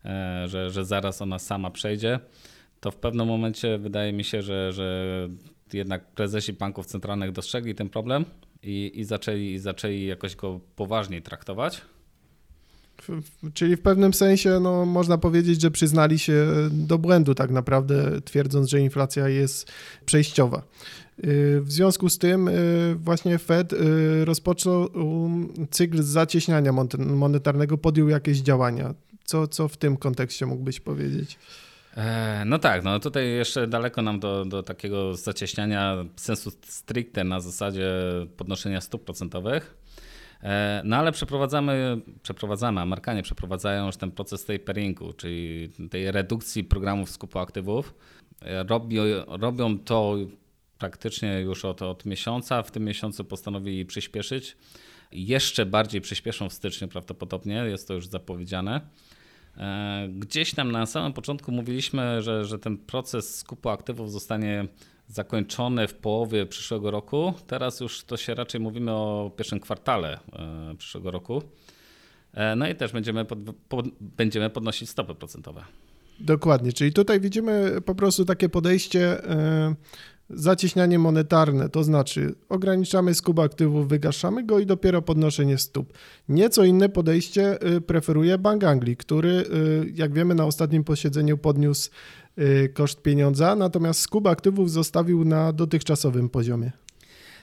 e, 0.05 0.45
że, 0.49 0.71
że 0.71 0.85
zaraz 0.85 1.23
ona 1.23 1.39
sama 1.39 1.71
przejdzie, 1.71 2.21
to 2.81 2.91
w 2.91 2.97
pewnym 2.97 3.27
momencie 3.27 3.79
wydaje 3.79 4.13
mi 4.13 4.25
się, 4.25 4.43
że, 4.43 4.73
że 4.73 5.29
jednak 5.73 6.07
prezesi 6.07 6.53
banków 6.53 6.87
centralnych 6.87 7.33
dostrzegli 7.33 7.75
ten 7.75 7.89
problem 7.89 8.25
i, 8.62 8.92
i, 8.94 9.05
zaczęli, 9.05 9.59
zaczęli 9.59 10.07
jakoś 10.07 10.37
go 10.37 10.61
poważniej 10.77 11.22
traktować. 11.22 11.83
Czyli 13.55 13.77
w 13.77 13.83
pewnym 13.83 14.14
sensie 14.14 14.61
no, 14.61 14.87
można 14.87 15.18
powiedzieć, 15.18 15.61
że 15.61 15.70
przyznali 15.70 16.18
się 16.18 16.46
do 16.70 16.98
błędu 16.98 17.35
tak 17.35 17.51
naprawdę, 17.51 18.20
twierdząc, 18.20 18.68
że 18.68 18.81
inflacja 18.81 19.29
jest 19.29 19.72
przejściowa. 20.07 20.62
Y, 21.25 21.61
w 21.61 21.72
związku 21.72 22.09
z 22.09 22.18
tym 22.18 22.48
y, 22.48 22.94
właśnie 22.98 23.38
Fed 23.38 23.72
y, 23.72 24.25
rozpoczął 24.25 24.88
cykl 25.70 26.03
zacieśniania 26.03 26.72
monetarnego, 26.98 27.79
podjął 27.79 28.09
jakieś 28.09 28.38
działania. 28.38 28.94
Co, 29.25 29.48
co 29.48 29.68
w 29.68 29.77
tym 29.77 29.96
kontekście 29.96 30.46
mógłbyś 30.46 30.81
powiedzieć? 30.81 31.38
E, 31.97 32.43
no 32.47 32.59
tak, 32.59 32.85
no 32.85 33.01
tutaj 33.01 33.29
jeszcze 33.31 33.67
daleko 33.67 34.03
nam 34.03 34.21
do, 34.21 34.45
do 34.45 34.63
takiego 34.63 35.15
zacieśniania 35.15 35.97
sensu 36.17 36.51
stricte 36.63 37.25
na 37.25 37.41
zasadzie 37.41 37.91
podnoszenia 38.37 38.81
stóp 38.81 39.05
procentowych. 39.05 39.77
E, 40.43 40.83
no 40.85 40.97
ale 40.97 41.13
przeprowadzamy, 41.13 42.01
przeprowadzamy, 42.23 42.81
Amerykanie 42.81 43.23
przeprowadzają 43.23 43.87
już 43.87 43.97
ten 43.97 44.11
proces 44.11 44.45
taperingu, 44.45 45.13
czyli 45.13 45.71
tej 45.91 46.13
redukcji 46.13 46.65
programów 46.65 47.11
skupu 47.11 47.39
aktywów. 47.39 47.95
E, 48.43 48.63
robią, 48.63 49.03
robią 49.27 49.79
to 49.79 50.17
praktycznie 50.79 51.41
już 51.41 51.65
od, 51.65 51.83
od 51.83 52.07
miesiąca. 52.07 52.63
W 52.63 52.71
tym 52.71 52.85
miesiącu 52.85 53.25
postanowili 53.25 53.87
przyspieszyć. 53.87 54.57
Jeszcze 55.13 55.67
bardziej 55.67 56.01
przyspieszą 56.01 56.49
w 56.49 56.53
styczniu 56.53 56.89
prawdopodobnie, 56.89 57.55
jest 57.55 57.89
to 57.89 57.95
już 57.95 58.07
zapowiedziane. 58.07 58.81
E, 59.57 60.09
gdzieś 60.09 60.55
tam 60.55 60.73
na 60.73 60.87
samym 60.87 61.12
początku 61.12 61.53
mówiliśmy, 61.53 62.23
że, 62.23 62.45
że 62.45 62.59
ten 62.59 62.79
proces 62.79 63.38
skupu 63.38 63.69
aktywów 63.69 64.12
zostanie 64.12 64.67
zakończony 65.09 65.88
w 65.88 65.95
połowie 65.95 66.47
przyszłego 66.47 66.91
roku. 66.91 67.35
Teraz 67.47 67.81
już 67.81 68.05
to 68.05 68.17
się 68.17 68.35
raczej 68.35 68.61
mówimy 68.61 68.93
o 68.93 69.31
pierwszym 69.37 69.61
kwartale 69.61 70.19
e, 70.33 70.75
przyszłego 70.79 71.11
roku. 71.11 71.43
E, 72.35 72.57
no 72.57 72.69
i 72.69 72.75
też 72.75 72.93
będziemy, 72.93 73.25
pod, 73.25 73.38
pod, 73.69 73.87
będziemy 74.01 74.51
podnosić 74.51 74.91
stopy 74.91 75.15
procentowe. 75.15 75.65
Dokładnie, 76.21 76.73
czyli 76.73 76.93
tutaj 76.93 77.21
widzimy 77.21 77.81
po 77.85 77.95
prostu 77.95 78.25
takie 78.25 78.49
podejście 78.49 79.19
zacieśnianie 80.31 80.99
monetarne, 80.99 81.69
to 81.69 81.85
znaczy 81.85 82.35
ograniczamy 82.49 83.15
skup 83.15 83.39
aktywów, 83.39 83.89
wygaszamy 83.89 84.45
go 84.45 84.59
i 84.59 84.67
dopiero 84.67 85.03
podnoszenie 85.03 85.59
stóp. 85.59 85.93
Nieco 86.29 86.65
inne 86.65 86.89
podejście 86.89 87.67
y, 87.77 87.81
preferuje 87.81 88.39
Bank 88.39 88.65
Anglii, 88.65 88.97
który, 88.97 89.29
y, 89.29 89.93
jak 89.95 90.13
wiemy, 90.13 90.35
na 90.35 90.45
ostatnim 90.45 90.85
posiedzeniu 90.85 91.39
podniósł 91.39 91.91
y, 92.39 92.71
koszt 92.75 93.03
pieniądza, 93.03 93.57
natomiast 93.57 94.01
skup 94.01 94.27
aktywów 94.27 94.71
zostawił 94.71 95.25
na 95.25 95.53
dotychczasowym 95.53 96.29
poziomie. 96.29 96.73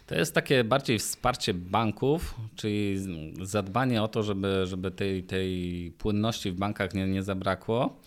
To 0.06 0.16
jest 0.16 0.34
takie 0.34 0.64
bardziej 0.64 1.00
wsparcie 1.00 1.54
banków, 1.54 2.36
czyli 2.56 2.98
zadbanie 3.42 4.04
o 4.04 4.08
to, 4.08 4.24
żeby, 4.24 4.66
żeby 4.66 4.92
tej, 4.92 5.24
tej 5.24 5.92
płynności 5.98 6.52
w 6.52 6.56
bankach 6.56 6.94
nie, 6.94 7.08
nie 7.08 7.24
zabrakło. 7.24 8.00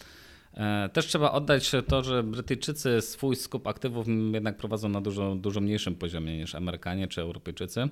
E, 0.54 0.88
też 0.92 1.06
trzeba 1.06 1.32
oddać 1.32 1.72
to, 1.88 2.02
że 2.02 2.22
Brytyjczycy 2.22 3.00
swój 3.00 3.36
skup 3.36 3.66
aktywów 3.66 4.06
jednak 4.32 4.56
prowadzą 4.56 4.88
na 4.88 5.00
dużo, 5.00 5.34
dużo 5.34 5.60
mniejszym 5.60 5.94
poziomie 5.94 6.38
niż 6.38 6.54
Amerykanie 6.54 7.08
czy 7.08 7.20
Europejczycy, 7.20 7.88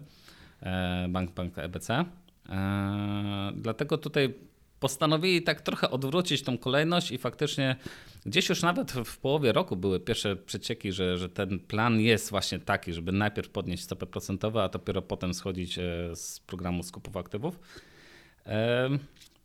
e, 0.63 1.07
bank, 1.09 1.31
bank 1.31 1.59
EBC. 1.59 1.91
E, 1.91 2.07
dlatego 3.55 3.99
tutaj 3.99 4.35
postanowili 4.81 5.43
tak 5.43 5.61
trochę 5.61 5.91
odwrócić 5.91 6.43
tą 6.43 6.59
kolejność 6.59 7.13
i 7.13 7.19
faktycznie 7.19 7.77
gdzieś 8.27 8.49
już 8.49 8.63
nawet 8.63 8.93
w 8.93 9.19
połowie 9.19 9.53
roku 9.53 9.77
były 9.77 10.01
pierwsze 10.01 10.37
przecieki, 10.37 10.93
że, 10.93 11.19
że 11.19 11.29
ten 11.29 11.59
plan 11.59 12.01
jest 12.01 12.31
właśnie 12.31 12.59
taki, 12.59 12.93
żeby 12.93 13.13
najpierw 13.13 13.49
podnieść 13.49 13.83
stopę 13.83 14.07
procentową, 14.07 14.61
a 14.61 14.69
dopiero 14.69 15.03
potem 15.03 15.35
schodzić 15.35 15.79
z 16.15 16.41
programu 16.41 16.83
skupów 16.83 17.17
aktywów. 17.17 17.59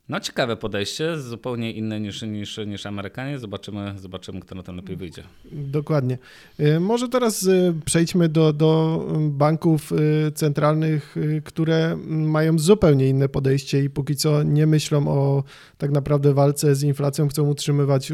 No 0.10 0.20
ciekawe 0.20 0.58
podejście, 0.58 1.20
zupełnie 1.20 1.72
inne 1.72 2.00
niż, 2.00 2.22
niż, 2.22 2.58
niż 2.68 2.86
Amerykanie. 2.86 3.40
Zobaczymy, 3.40 3.94
zobaczymy, 3.98 4.40
kto 4.40 4.56
na 4.56 4.64
tym 4.64 4.76
lepiej 4.76 4.98
wyjdzie. 4.98 5.24
Dokładnie. 5.52 6.18
Y, 6.60 6.80
może 6.80 7.10
teraz 7.10 7.44
y, 7.44 7.74
przejdźmy 7.86 8.30
do, 8.30 8.54
do 8.54 9.02
banków 9.20 9.92
y, 9.92 10.32
centralnych, 10.32 11.16
które 11.44 11.98
mają 12.08 12.60
zupełnie 12.60 13.10
inne 13.10 13.30
podejście 13.30 13.84
i 13.84 13.90
póki 13.90 14.16
co 14.16 14.44
nie 14.44 14.68
myślą 14.68 15.08
o 15.08 15.44
tak 15.78 15.92
naprawdę 15.92 16.34
walce 16.34 16.76
z 16.76 16.84
inflacją, 16.84 17.28
chcą 17.28 17.50
utrzymywać 17.50 18.12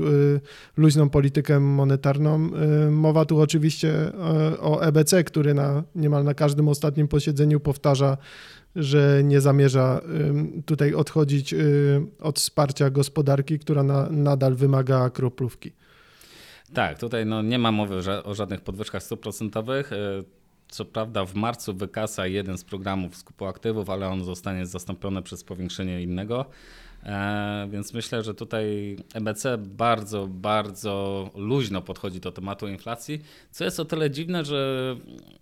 luźną 0.77 1.09
politykę 1.09 1.59
monetarną. 1.59 2.49
Mowa 2.91 3.25
tu 3.25 3.39
oczywiście 3.39 3.93
o 4.59 4.81
EBC, 4.81 5.23
który 5.23 5.53
na 5.53 5.83
niemal 5.95 6.23
na 6.23 6.33
każdym 6.33 6.67
ostatnim 6.67 7.07
posiedzeniu 7.07 7.59
powtarza 7.59 8.17
że 8.75 9.21
nie 9.23 9.41
zamierza 9.41 10.01
tutaj 10.65 10.93
odchodzić 10.93 11.55
od 12.19 12.39
wsparcia 12.39 12.89
gospodarki, 12.89 13.59
która 13.59 13.83
na, 13.83 14.09
nadal 14.09 14.55
wymaga 14.55 15.09
kroplówki. 15.09 15.71
Tak, 16.73 16.99
tutaj 16.99 17.25
no 17.25 17.41
nie 17.41 17.59
ma 17.59 17.71
mowy 17.71 17.95
o 18.23 18.35
żadnych 18.35 18.61
podwyżkach 18.61 19.03
stóp 19.03 19.19
procentowych. 19.19 19.91
Co 20.71 20.85
prawda 20.85 21.25
w 21.25 21.35
marcu 21.35 21.73
wykasa 21.73 22.27
jeden 22.27 22.57
z 22.57 22.63
programów 22.63 23.17
skupu 23.17 23.45
aktywów, 23.45 23.89
ale 23.89 24.07
on 24.07 24.23
zostanie 24.23 24.65
zastąpiony 24.65 25.21
przez 25.21 25.43
powiększenie 25.43 26.01
innego. 26.01 26.45
E, 27.03 27.67
więc 27.71 27.93
myślę, 27.93 28.23
że 28.23 28.33
tutaj 28.33 28.97
EBC 29.13 29.57
bardzo, 29.57 30.27
bardzo 30.27 31.29
luźno 31.35 31.81
podchodzi 31.81 32.19
do 32.19 32.31
tematu 32.31 32.67
inflacji, 32.67 33.21
co 33.51 33.63
jest 33.63 33.79
o 33.79 33.85
tyle 33.85 34.11
dziwne, 34.11 34.45
że 34.45 34.95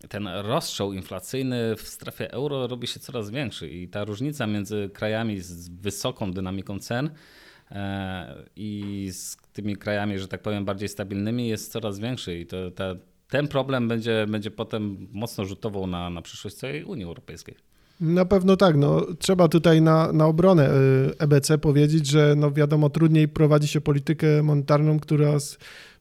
ten 0.09 0.27
rozstrzał 0.27 0.93
inflacyjny 0.93 1.75
w 1.75 1.81
strefie 1.81 2.31
euro 2.31 2.67
robi 2.67 2.87
się 2.87 2.99
coraz 2.99 3.29
większy 3.29 3.69
i 3.69 3.87
ta 3.87 4.03
różnica 4.03 4.47
między 4.47 4.89
krajami 4.93 5.39
z 5.39 5.69
wysoką 5.69 6.31
dynamiką 6.31 6.79
cen 6.79 7.09
e, 7.71 8.35
i 8.55 9.07
z 9.11 9.37
tymi 9.53 9.75
krajami, 9.75 10.19
że 10.19 10.27
tak 10.27 10.41
powiem, 10.41 10.65
bardziej 10.65 10.89
stabilnymi 10.89 11.47
jest 11.47 11.71
coraz 11.71 11.99
większy 11.99 12.39
i 12.39 12.45
to, 12.45 12.71
ten 13.29 13.47
problem 13.47 13.87
będzie, 13.87 14.25
będzie 14.29 14.51
potem 14.51 15.07
mocno 15.11 15.45
rzutował 15.45 15.87
na, 15.87 16.09
na 16.09 16.21
przyszłość 16.21 16.55
całej 16.55 16.83
Unii 16.83 17.05
Europejskiej. 17.05 17.55
Na 17.99 18.25
pewno 18.25 18.57
tak. 18.57 18.77
No, 18.77 19.05
trzeba 19.19 19.47
tutaj 19.47 19.81
na, 19.81 20.13
na 20.13 20.25
obronę 20.25 20.69
EBC 21.19 21.51
y, 21.53 21.57
powiedzieć, 21.57 22.07
że 22.07 22.33
no 22.37 22.51
wiadomo, 22.51 22.89
trudniej 22.89 23.27
prowadzi 23.27 23.67
się 23.67 23.81
politykę 23.81 24.43
monetarną, 24.43 24.99
która 24.99 25.39
z, 25.39 25.57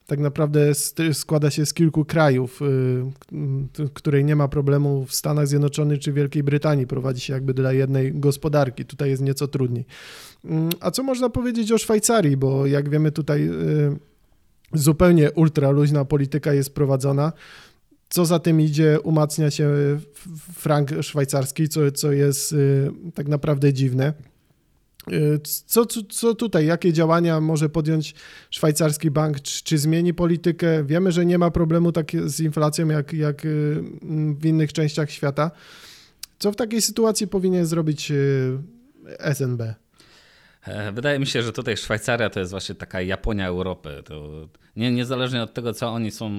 tak 0.07 0.19
naprawdę 0.19 0.75
składa 1.13 1.51
się 1.51 1.67
z 1.67 1.75
kilku 1.75 2.05
krajów, 2.05 2.61
y, 2.63 3.89
której 3.95 4.25
nie 4.25 4.37
ma 4.37 4.49
problemu 4.49 5.05
w 5.05 5.15
Stanach 5.15 5.47
Zjednoczonych 5.47 5.99
czy 5.99 6.13
Wielkiej 6.13 6.43
Brytanii. 6.43 6.87
Prowadzi 6.87 7.21
się 7.21 7.33
jakby 7.33 7.55
dla 7.55 7.73
jednej 7.73 8.13
gospodarki. 8.13 8.85
Tutaj 8.85 9.11
jest 9.11 9.23
nieco 9.23 9.49
trudniej. 9.49 9.85
Mm, 10.45 10.71
a 10.81 10.91
co 10.91 11.03
można 11.03 11.29
powiedzieć 11.31 11.73
o 11.73 11.79
Szwajcarii? 11.79 12.37
Bo 12.37 12.67
jak 12.67 12.89
wiemy, 12.89 13.13
tutaj 13.13 13.49
y, 13.49 14.08
zupełnie 14.75 15.33
ultraluźna 15.33 16.05
polityka 16.05 16.53
jest 16.53 16.75
prowadzona. 16.75 17.33
Co 18.09 18.25
za 18.25 18.39
tym 18.39 18.61
idzie, 18.61 19.01
umacnia 19.01 19.51
się 19.51 19.71
frank 20.55 20.91
szwajcarski, 21.01 21.69
co, 21.69 21.93
co 21.93 22.13
jest 22.13 22.53
y, 22.53 22.91
tak 23.15 23.29
naprawdę 23.29 23.73
dziwne. 23.73 24.13
Y, 25.13 25.41
co, 25.67 25.87
co, 25.87 26.01
co 26.03 26.35
tutaj, 26.35 26.67
jakie 26.67 26.93
działania 26.93 27.41
może 27.41 27.69
podjąć 27.69 28.15
szwajcarski 28.51 29.11
bank? 29.11 29.41
Czy, 29.41 29.65
czy, 29.65 29.79
zmieni 29.79 30.15
politykę? 30.15 30.85
Wiemy, 30.85 31.13
że 31.13 31.27
nie 31.27 31.39
ma 31.39 31.51
problemu 31.51 31.93
tak 31.93 32.13
z 32.27 32.41
inflacją 32.41 32.89
jak, 32.89 33.13
jak 33.13 33.45
y, 33.45 33.83
w 34.41 34.47
innych 34.47 34.73
częściach 34.73 35.11
świata. 35.11 35.51
Co 36.39 36.53
w 36.53 36.57
takiej 36.57 36.83
sytuacji 36.83 37.29
powinien 37.29 37.67
zrobić 37.67 38.13
SNB? 39.35 39.75
E, 40.63 40.93
wydaje 40.93 41.19
mi 41.19 41.27
się, 41.27 41.43
że 41.43 41.53
tutaj 41.53 41.77
Szwajcaria 41.77 42.31
to 42.31 42.41
jest 42.41 42.51
właśnie 42.51 42.75
taka 42.75 43.03
Japonia 43.03 43.47
Europy. 43.47 44.03
To 44.05 44.49
nie, 44.77 44.91
niezależnie 44.91 45.43
od 45.43 45.55
tego, 45.55 45.73
co 45.73 45.89
oni 45.89 46.11
są, 46.11 46.31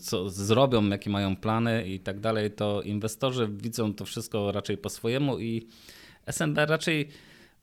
co 0.00 0.30
zrobią, 0.30 0.88
jakie 0.88 1.10
mają 1.10 1.36
plany 1.36 1.86
i 1.88 2.00
tak 2.00 2.20
dalej, 2.20 2.50
to 2.50 2.82
inwestorzy 2.82 3.48
widzą 3.50 3.94
to 3.94 4.04
wszystko 4.04 4.52
raczej 4.52 4.78
po 4.78 4.88
swojemu 4.88 5.38
i 5.38 5.68
SNB 6.26 6.66
raczej 6.66 7.08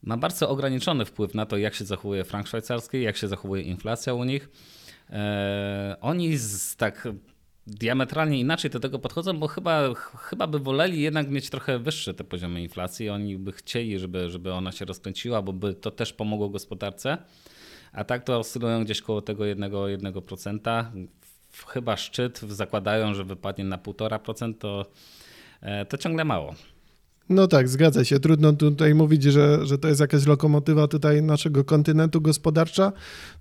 ma 0.02 0.16
bardzo 0.16 0.48
ograniczony 0.48 1.04
wpływ 1.04 1.34
na 1.34 1.46
to, 1.46 1.56
jak 1.56 1.74
się 1.74 1.84
zachowuje 1.84 2.24
frank 2.24 2.46
szwajcarski, 2.46 3.02
jak 3.02 3.16
się 3.16 3.28
zachowuje 3.28 3.62
inflacja 3.62 4.14
u 4.14 4.24
nich. 4.24 4.48
E, 5.10 5.96
oni 6.00 6.36
z, 6.36 6.76
tak 6.76 7.08
diametralnie 7.66 8.40
inaczej 8.40 8.70
do 8.70 8.80
tego 8.80 8.98
podchodzą, 8.98 9.38
bo 9.38 9.48
chyba, 9.48 9.94
chyba 9.94 10.46
by 10.46 10.58
woleli 10.58 11.00
jednak 11.00 11.30
mieć 11.30 11.50
trochę 11.50 11.78
wyższe 11.78 12.14
te 12.14 12.24
poziomy 12.24 12.62
inflacji. 12.62 13.08
Oni 13.08 13.38
by 13.38 13.52
chcieli, 13.52 13.98
żeby, 13.98 14.30
żeby 14.30 14.52
ona 14.52 14.72
się 14.72 14.84
rozkręciła, 14.84 15.42
bo 15.42 15.52
by 15.52 15.74
to 15.74 15.90
też 15.90 16.12
pomogło 16.12 16.48
gospodarce. 16.48 17.18
A 17.92 18.04
tak 18.04 18.24
to 18.24 18.38
oscylują 18.38 18.84
gdzieś 18.84 19.02
koło 19.02 19.22
tego 19.22 19.44
1%. 19.44 19.70
1%. 19.98 21.06
Chyba 21.66 21.96
szczyt 21.96 22.40
zakładają, 22.40 23.14
że 23.14 23.24
wypadnie 23.24 23.64
na 23.64 23.78
1,5%, 23.78 24.54
to, 24.58 24.86
e, 25.60 25.86
to 25.86 25.98
ciągle 25.98 26.24
mało. 26.24 26.54
No 27.28 27.46
tak, 27.46 27.68
zgadza 27.68 28.04
się. 28.04 28.20
Trudno 28.20 28.52
tutaj 28.52 28.94
mówić, 28.94 29.22
że, 29.22 29.66
że 29.66 29.78
to 29.78 29.88
jest 29.88 30.00
jakaś 30.00 30.26
lokomotywa 30.26 30.88
tutaj 30.88 31.22
naszego 31.22 31.64
kontynentu 31.64 32.20
gospodarcza, 32.20 32.92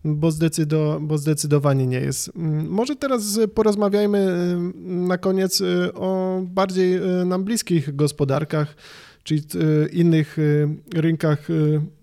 bo, 0.04 0.32
zdecydo, 0.32 1.00
bo 1.02 1.18
zdecydowanie 1.18 1.88
nie 1.88 2.00
jest. 2.00 2.32
Mm, 2.36 2.68
może 2.68 2.96
teraz 2.96 3.40
porozmawiajmy 3.56 4.18
y, 4.18 4.90
na 4.90 5.18
koniec 5.18 5.62
y, 5.62 5.94
o 5.94 6.42
bardziej 6.44 6.96
y, 6.96 7.26
nam 7.26 7.44
bliskich 7.44 7.96
gospodarkach, 7.96 8.76
czyli 9.24 9.42
innych 9.92 10.38
rynkach 10.96 11.48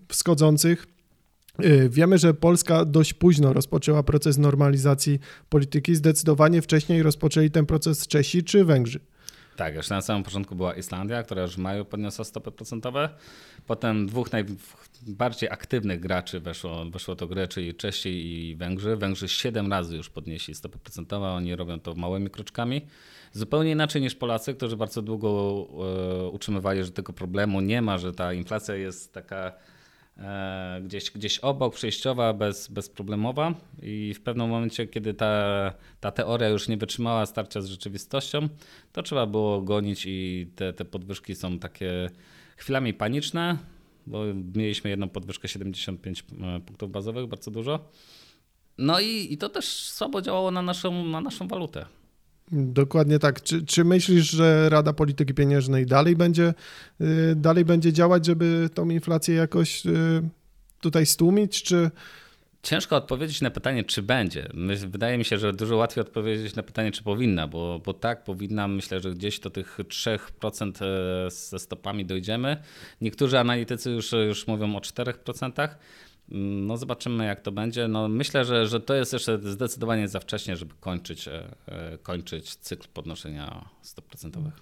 wschodzących. 0.07 0.87
Wiemy, 1.89 2.17
że 2.17 2.33
Polska 2.33 2.85
dość 2.85 3.13
późno 3.13 3.53
rozpoczęła 3.53 4.03
proces 4.03 4.37
normalizacji 4.37 5.19
polityki. 5.49 5.95
Zdecydowanie 5.95 6.61
wcześniej 6.61 7.03
rozpoczęli 7.03 7.51
ten 7.51 7.65
proces 7.65 8.07
Czesi 8.07 8.43
czy 8.43 8.65
Węgrzy. 8.65 8.99
Tak, 9.55 9.75
już 9.75 9.89
na 9.89 10.01
samym 10.01 10.23
początku 10.23 10.55
była 10.55 10.73
Islandia, 10.73 11.23
która 11.23 11.41
już 11.41 11.55
w 11.55 11.57
maju 11.57 11.85
podniosła 11.85 12.25
stopy 12.25 12.51
procentowe. 12.51 13.09
Potem 13.67 14.07
dwóch 14.07 14.29
najbardziej 14.31 15.49
aktywnych 15.49 15.99
graczy 15.99 16.39
weszło, 16.39 16.85
weszło 16.85 17.15
do 17.15 17.27
gry, 17.27 17.47
czyli 17.47 17.75
Czesi 17.75 18.09
i 18.09 18.55
Węgrzy. 18.55 18.95
Węgrzy 18.95 19.27
siedem 19.27 19.71
razy 19.71 19.97
już 19.97 20.09
podnieśli 20.09 20.55
stopy 20.55 20.77
procentowe, 20.77 21.27
oni 21.27 21.55
robią 21.55 21.79
to 21.79 21.95
małymi 21.95 22.29
kroczkami. 22.29 22.81
Zupełnie 23.31 23.71
inaczej 23.71 24.01
niż 24.01 24.15
Polacy, 24.15 24.53
którzy 24.53 24.77
bardzo 24.77 25.01
długo 25.01 25.29
e, 26.23 26.27
utrzymywali, 26.27 26.83
że 26.83 26.91
tego 26.91 27.13
problemu 27.13 27.61
nie 27.61 27.81
ma, 27.81 27.97
że 27.97 28.13
ta 28.13 28.33
inflacja 28.33 28.75
jest 28.75 29.13
taka 29.13 29.53
gdzieś, 30.83 31.11
gdzieś 31.11 31.39
obok, 31.39 31.75
przejściowa, 31.75 32.33
bez, 32.33 32.67
bezproblemowa 32.67 33.53
i 33.81 34.13
w 34.13 34.21
pewnym 34.21 34.49
momencie, 34.49 34.87
kiedy 34.87 35.13
ta, 35.13 35.73
ta 35.99 36.11
teoria 36.11 36.49
już 36.49 36.67
nie 36.67 36.77
wytrzymała 36.77 37.25
starcia 37.25 37.61
z 37.61 37.65
rzeczywistością, 37.65 38.49
to 38.91 39.03
trzeba 39.03 39.25
było 39.25 39.61
gonić 39.61 40.03
i 40.07 40.47
te, 40.55 40.73
te 40.73 40.85
podwyżki 40.85 41.35
są 41.35 41.59
takie 41.59 42.09
chwilami 42.57 42.93
paniczne, 42.93 43.57
bo 44.07 44.23
mieliśmy 44.55 44.89
jedną 44.89 45.09
podwyżkę 45.09 45.47
75 45.47 46.23
e, 46.41 46.59
punktów 46.59 46.91
bazowych, 46.91 47.27
bardzo 47.27 47.51
dużo. 47.51 47.89
No 48.77 48.99
i, 48.99 49.33
i 49.33 49.37
to 49.37 49.49
też 49.49 49.65
słabo 49.67 50.21
działało 50.21 50.51
na 50.51 50.61
naszą, 50.61 51.05
na 51.05 51.21
naszą 51.21 51.47
walutę. 51.47 51.85
Dokładnie 52.53 53.19
tak. 53.19 53.41
Czy, 53.41 53.65
czy 53.65 53.83
myślisz, 53.83 54.31
że 54.31 54.69
Rada 54.69 54.93
Polityki 54.93 55.33
Pieniężnej 55.33 55.85
dalej 55.85 56.15
będzie, 56.15 56.53
y, 57.01 57.35
dalej 57.35 57.65
będzie 57.65 57.93
działać, 57.93 58.25
żeby 58.25 58.69
tą 58.73 58.89
inflację 58.89 59.35
jakoś 59.35 59.85
y, 59.85 59.89
tutaj 60.81 61.05
stłumić, 61.05 61.63
czy... 61.63 61.91
Ciężko 62.63 62.95
odpowiedzieć 62.95 63.41
na 63.41 63.51
pytanie, 63.51 63.83
czy 63.83 64.01
będzie. 64.01 64.49
Wydaje 64.87 65.17
mi 65.17 65.25
się, 65.25 65.37
że 65.37 65.53
dużo 65.53 65.75
łatwiej 65.75 66.01
odpowiedzieć 66.01 66.55
na 66.55 66.63
pytanie, 66.63 66.91
czy 66.91 67.03
powinna, 67.03 67.47
bo, 67.47 67.81
bo 67.85 67.93
tak, 67.93 68.23
powinna. 68.23 68.67
Myślę, 68.67 68.99
że 68.99 69.11
gdzieś 69.11 69.39
do 69.39 69.49
tych 69.49 69.79
3% 69.79 70.85
e, 70.85 71.31
ze 71.31 71.59
stopami 71.59 72.05
dojdziemy. 72.05 72.57
Niektórzy 73.01 73.39
analitycy 73.39 73.91
już, 73.91 74.11
już 74.11 74.47
mówią 74.47 74.75
o 74.75 74.79
4%. 74.79 75.69
No 76.29 76.77
zobaczymy, 76.77 77.25
jak 77.25 77.41
to 77.41 77.51
będzie. 77.51 77.87
No, 77.87 78.07
myślę, 78.07 78.45
że, 78.45 78.67
że 78.67 78.79
to 78.79 78.93
jest 78.93 79.13
jeszcze 79.13 79.39
zdecydowanie 79.43 80.07
za 80.07 80.19
wcześnie, 80.19 80.55
żeby 80.55 80.73
kończyć, 80.79 81.27
e, 81.27 81.55
e, 81.65 81.97
kończyć 81.97 82.55
cykl 82.55 82.87
podnoszenia 82.93 83.69
stóp 83.81 84.05
procentowych. 84.05 84.53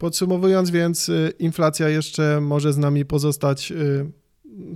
Podsumowując 0.00 0.70
więc, 0.70 1.08
y, 1.08 1.32
inflacja 1.38 1.88
jeszcze 1.88 2.40
może 2.40 2.72
z 2.72 2.78
nami 2.78 3.04
pozostać 3.04 3.72
y, 3.72 4.10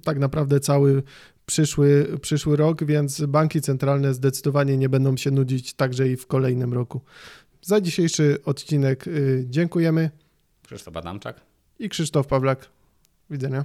tak 0.04 0.18
naprawdę 0.18 0.60
cały 0.60 1.02
przyszły, 1.46 2.18
przyszły 2.22 2.56
rok, 2.56 2.84
więc 2.84 3.20
banki 3.20 3.60
centralne 3.60 4.14
zdecydowanie 4.14 4.76
nie 4.76 4.88
będą 4.88 5.16
się 5.16 5.30
nudzić 5.30 5.74
także 5.74 6.08
i 6.08 6.16
w 6.16 6.26
kolejnym 6.26 6.74
roku. 6.74 7.00
Za 7.62 7.80
dzisiejszy 7.80 8.38
odcinek 8.44 9.06
y, 9.06 9.44
dziękujemy. 9.48 10.10
Krzysztof 10.62 10.96
Adamczak 10.96 11.40
i 11.78 11.88
Krzysztof 11.88 12.26
Pawlak. 12.26 12.68
Widzenia. 13.30 13.64